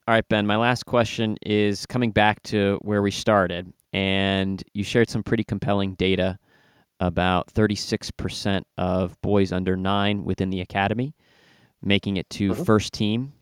All 0.06 0.14
right, 0.14 0.26
Ben. 0.28 0.46
My 0.46 0.56
last 0.56 0.86
question 0.86 1.36
is 1.42 1.86
coming 1.86 2.10
back 2.10 2.42
to 2.44 2.78
where 2.82 3.02
we 3.02 3.10
started, 3.10 3.72
and 3.92 4.62
you 4.74 4.84
shared 4.84 5.10
some 5.10 5.22
pretty 5.22 5.44
compelling 5.44 5.94
data 5.94 6.38
about 7.00 7.52
36% 7.54 8.62
of 8.76 9.20
boys 9.22 9.52
under 9.52 9.76
nine 9.76 10.24
within 10.24 10.50
the 10.50 10.60
academy, 10.60 11.14
making 11.82 12.16
it 12.16 12.28
to 12.30 12.50
mm-hmm. 12.50 12.62
first 12.62 12.92
team. 12.92 13.32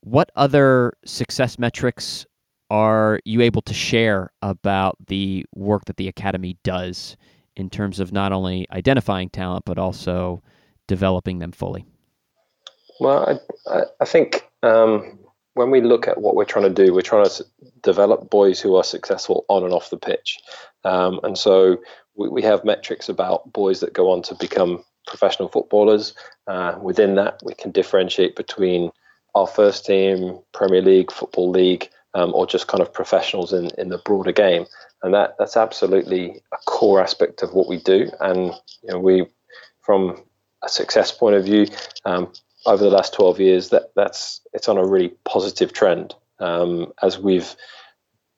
What 0.00 0.30
other 0.34 0.94
success 1.04 1.58
metrics 1.58 2.26
are 2.70 3.20
you 3.24 3.40
able 3.40 3.62
to 3.62 3.74
share 3.74 4.30
about 4.42 4.96
the 5.06 5.44
work 5.54 5.84
that 5.86 5.96
the 5.96 6.08
academy 6.08 6.58
does 6.64 7.16
in 7.56 7.70
terms 7.70 8.00
of 8.00 8.12
not 8.12 8.32
only 8.32 8.66
identifying 8.70 9.30
talent 9.30 9.64
but 9.64 9.78
also 9.78 10.42
developing 10.86 11.38
them 11.38 11.52
fully? 11.52 11.84
Well, 13.00 13.40
I, 13.66 13.82
I 14.00 14.04
think 14.04 14.48
um, 14.62 15.18
when 15.54 15.70
we 15.70 15.80
look 15.80 16.08
at 16.08 16.20
what 16.20 16.34
we're 16.34 16.44
trying 16.44 16.72
to 16.74 16.84
do, 16.84 16.92
we're 16.92 17.02
trying 17.02 17.28
to 17.28 17.44
develop 17.82 18.30
boys 18.30 18.60
who 18.60 18.76
are 18.76 18.84
successful 18.84 19.44
on 19.48 19.64
and 19.64 19.72
off 19.72 19.90
the 19.90 19.96
pitch. 19.96 20.38
Um, 20.84 21.20
and 21.22 21.36
so 21.36 21.78
we, 22.14 22.28
we 22.28 22.42
have 22.42 22.64
metrics 22.64 23.08
about 23.08 23.52
boys 23.52 23.80
that 23.80 23.92
go 23.92 24.10
on 24.10 24.22
to 24.22 24.34
become 24.34 24.84
professional 25.06 25.48
footballers. 25.48 26.14
Uh, 26.46 26.78
within 26.80 27.14
that, 27.14 27.40
we 27.44 27.54
can 27.54 27.70
differentiate 27.70 28.36
between 28.36 28.90
our 29.34 29.46
first 29.46 29.84
team, 29.84 30.38
Premier 30.52 30.82
League, 30.82 31.12
Football 31.12 31.50
League, 31.50 31.90
um, 32.16 32.32
or 32.34 32.46
just 32.46 32.66
kind 32.66 32.80
of 32.80 32.92
professionals 32.92 33.52
in, 33.52 33.70
in 33.78 33.90
the 33.90 33.98
broader 33.98 34.32
game. 34.32 34.66
And 35.02 35.12
that 35.14 35.36
that's 35.38 35.56
absolutely 35.56 36.42
a 36.52 36.56
core 36.64 37.02
aspect 37.02 37.42
of 37.42 37.52
what 37.52 37.68
we 37.68 37.76
do. 37.76 38.10
And 38.20 38.54
you 38.82 38.90
know, 38.90 38.98
we, 38.98 39.26
from 39.82 40.24
a 40.64 40.68
success 40.68 41.12
point 41.12 41.36
of 41.36 41.44
view, 41.44 41.66
um, 42.06 42.32
over 42.64 42.82
the 42.82 42.90
last 42.90 43.14
12 43.14 43.38
years, 43.38 43.68
that 43.68 43.92
that's 43.94 44.40
it's 44.54 44.68
on 44.68 44.78
a 44.78 44.86
really 44.86 45.12
positive 45.24 45.72
trend 45.72 46.14
um, 46.40 46.92
as 47.02 47.18
we've 47.18 47.54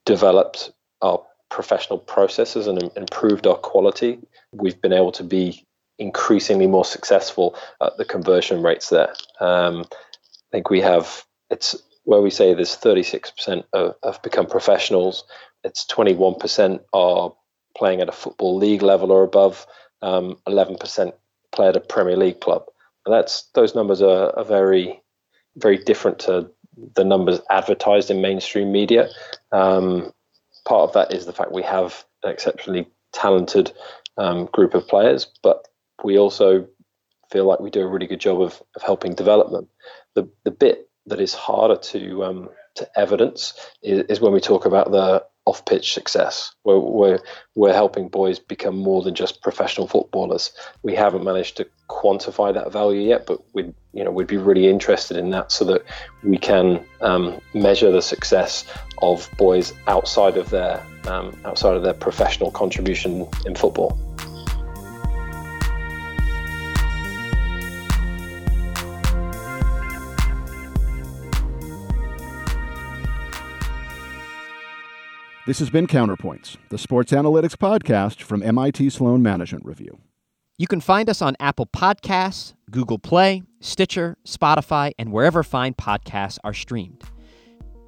developed 0.04 0.72
our 1.00 1.22
professional 1.48 1.98
processes 1.98 2.66
and 2.66 2.90
improved 2.96 3.46
our 3.46 3.56
quality, 3.56 4.18
we've 4.52 4.80
been 4.80 4.92
able 4.92 5.12
to 5.12 5.24
be 5.24 5.64
increasingly 5.98 6.66
more 6.66 6.84
successful 6.84 7.56
at 7.80 7.96
the 7.96 8.04
conversion 8.04 8.62
rates 8.62 8.90
there. 8.90 9.14
Um, 9.40 9.84
I 9.90 10.50
think 10.52 10.70
we 10.70 10.80
have 10.80 11.24
it's 11.50 11.74
where 12.08 12.22
we 12.22 12.30
say 12.30 12.54
there's 12.54 12.74
36% 12.74 13.64
of, 13.74 13.94
have 14.02 14.22
become 14.22 14.46
professionals. 14.46 15.24
It's 15.62 15.84
21% 15.84 16.80
are 16.94 17.34
playing 17.76 18.00
at 18.00 18.08
a 18.08 18.12
football 18.12 18.56
league 18.56 18.80
level 18.80 19.12
or 19.12 19.24
above. 19.24 19.66
Um, 20.00 20.38
11% 20.48 21.12
play 21.52 21.68
at 21.68 21.76
a 21.76 21.80
Premier 21.80 22.16
League 22.16 22.40
club. 22.40 22.64
And 23.04 23.14
that's 23.14 23.50
those 23.52 23.74
numbers 23.74 24.00
are, 24.00 24.34
are 24.38 24.44
very, 24.44 25.02
very 25.56 25.76
different 25.76 26.18
to 26.20 26.50
the 26.96 27.04
numbers 27.04 27.40
advertised 27.50 28.10
in 28.10 28.22
mainstream 28.22 28.72
media. 28.72 29.10
Um, 29.52 30.10
part 30.64 30.88
of 30.88 30.94
that 30.94 31.12
is 31.12 31.26
the 31.26 31.34
fact 31.34 31.52
we 31.52 31.62
have 31.64 32.06
an 32.22 32.30
exceptionally 32.30 32.88
talented 33.12 33.70
um, 34.16 34.46
group 34.46 34.72
of 34.72 34.88
players, 34.88 35.26
but 35.42 35.68
we 36.02 36.18
also 36.18 36.66
feel 37.30 37.44
like 37.44 37.60
we 37.60 37.68
do 37.68 37.82
a 37.82 37.86
really 37.86 38.06
good 38.06 38.20
job 38.20 38.40
of, 38.40 38.62
of 38.76 38.80
helping 38.80 39.14
develop 39.14 39.50
them. 39.50 39.68
The, 40.14 40.26
the 40.44 40.50
bit 40.50 40.87
that 41.08 41.20
is 41.20 41.34
harder 41.34 41.76
to 41.76 42.24
um, 42.24 42.48
to 42.76 42.88
evidence 42.98 43.54
is, 43.82 44.04
is, 44.08 44.20
when 44.20 44.32
we 44.32 44.40
talk 44.40 44.64
about 44.64 44.90
the 44.92 45.24
off 45.48 45.64
pitch 45.64 45.94
success. 45.94 46.54
We're, 46.64 46.78
we're, 46.78 47.18
we're 47.54 47.72
helping 47.72 48.08
boys 48.08 48.38
become 48.38 48.76
more 48.76 49.02
than 49.02 49.14
just 49.14 49.42
professional 49.42 49.88
footballers. 49.88 50.52
We 50.82 50.94
haven't 50.94 51.24
managed 51.24 51.56
to 51.56 51.66
quantify 51.88 52.52
that 52.52 52.70
value 52.70 53.00
yet, 53.00 53.26
but 53.26 53.40
we'd, 53.54 53.72
you 53.94 54.04
know, 54.04 54.10
we'd 54.10 54.26
be 54.26 54.36
really 54.36 54.68
interested 54.68 55.16
in 55.16 55.30
that 55.30 55.50
so 55.50 55.64
that 55.64 55.84
we 56.22 56.36
can 56.36 56.84
um, 57.00 57.40
measure 57.54 57.90
the 57.90 58.02
success 58.02 58.66
of 59.00 59.28
boys 59.38 59.72
outside 59.86 60.36
of 60.36 60.50
their 60.50 60.84
um, 61.06 61.34
outside 61.46 61.74
of 61.74 61.82
their 61.82 61.94
professional 61.94 62.50
contribution 62.50 63.26
in 63.46 63.54
football. 63.54 63.98
This 75.48 75.60
has 75.60 75.70
been 75.70 75.86
Counterpoints, 75.86 76.58
the 76.68 76.76
sports 76.76 77.10
analytics 77.10 77.56
podcast 77.56 78.20
from 78.20 78.42
MIT 78.42 78.90
Sloan 78.90 79.22
Management 79.22 79.64
Review. 79.64 79.98
You 80.58 80.66
can 80.66 80.82
find 80.82 81.08
us 81.08 81.22
on 81.22 81.36
Apple 81.40 81.64
Podcasts, 81.64 82.52
Google 82.70 82.98
Play, 82.98 83.42
Stitcher, 83.58 84.18
Spotify, 84.26 84.92
and 84.98 85.10
wherever 85.10 85.42
fine 85.42 85.72
podcasts 85.72 86.36
are 86.44 86.52
streamed. 86.52 87.02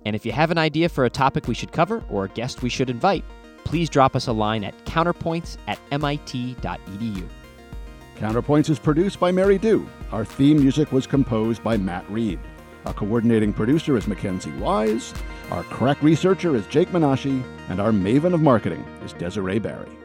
And 0.07 0.17
if 0.17 0.25
you 0.25 0.33
have 0.33 0.51
an 0.51 0.57
idea 0.57 0.89
for 0.89 1.05
a 1.05 1.11
topic 1.11 1.49
we 1.49 1.55
should 1.55 1.71
cover 1.71 2.03
or 2.09 2.25
a 2.25 2.29
guest 2.31 2.63
we 2.63 2.71
should 2.71 2.89
invite, 2.89 3.27
please 3.65 3.91
drop 3.91 4.17
us 4.17 4.27
a 4.27 4.33
line 4.33 4.65
at 4.65 4.87
counterpoints 4.87 5.59
at 5.69 5.79
mit.edu. 5.91 7.29
Counterpoints 8.17 8.71
is 8.71 8.79
produced 8.79 9.21
by 9.21 9.31
Mary 9.31 9.59
Dew. 9.59 9.87
Our 10.13 10.25
theme 10.25 10.61
music 10.61 10.93
was 10.93 11.07
composed 11.07 11.63
by 11.63 11.77
Matt 11.77 12.11
Reed. 12.11 12.41
Our 12.87 12.95
coordinating 12.95 13.53
producer 13.53 13.97
is 13.97 14.07
Mackenzie 14.07 14.53
Wise. 14.53 15.13
Our 15.51 15.63
crack 15.65 16.03
researcher 16.03 16.57
is 16.57 16.67
Jake 16.67 16.89
Menashe. 16.89 17.43
And 17.69 17.81
our 17.81 17.93
maven 17.93 18.35
of 18.35 18.41
marketing 18.41 18.85
is 19.05 19.13
Desiree 19.13 19.59
Barry. 19.59 20.00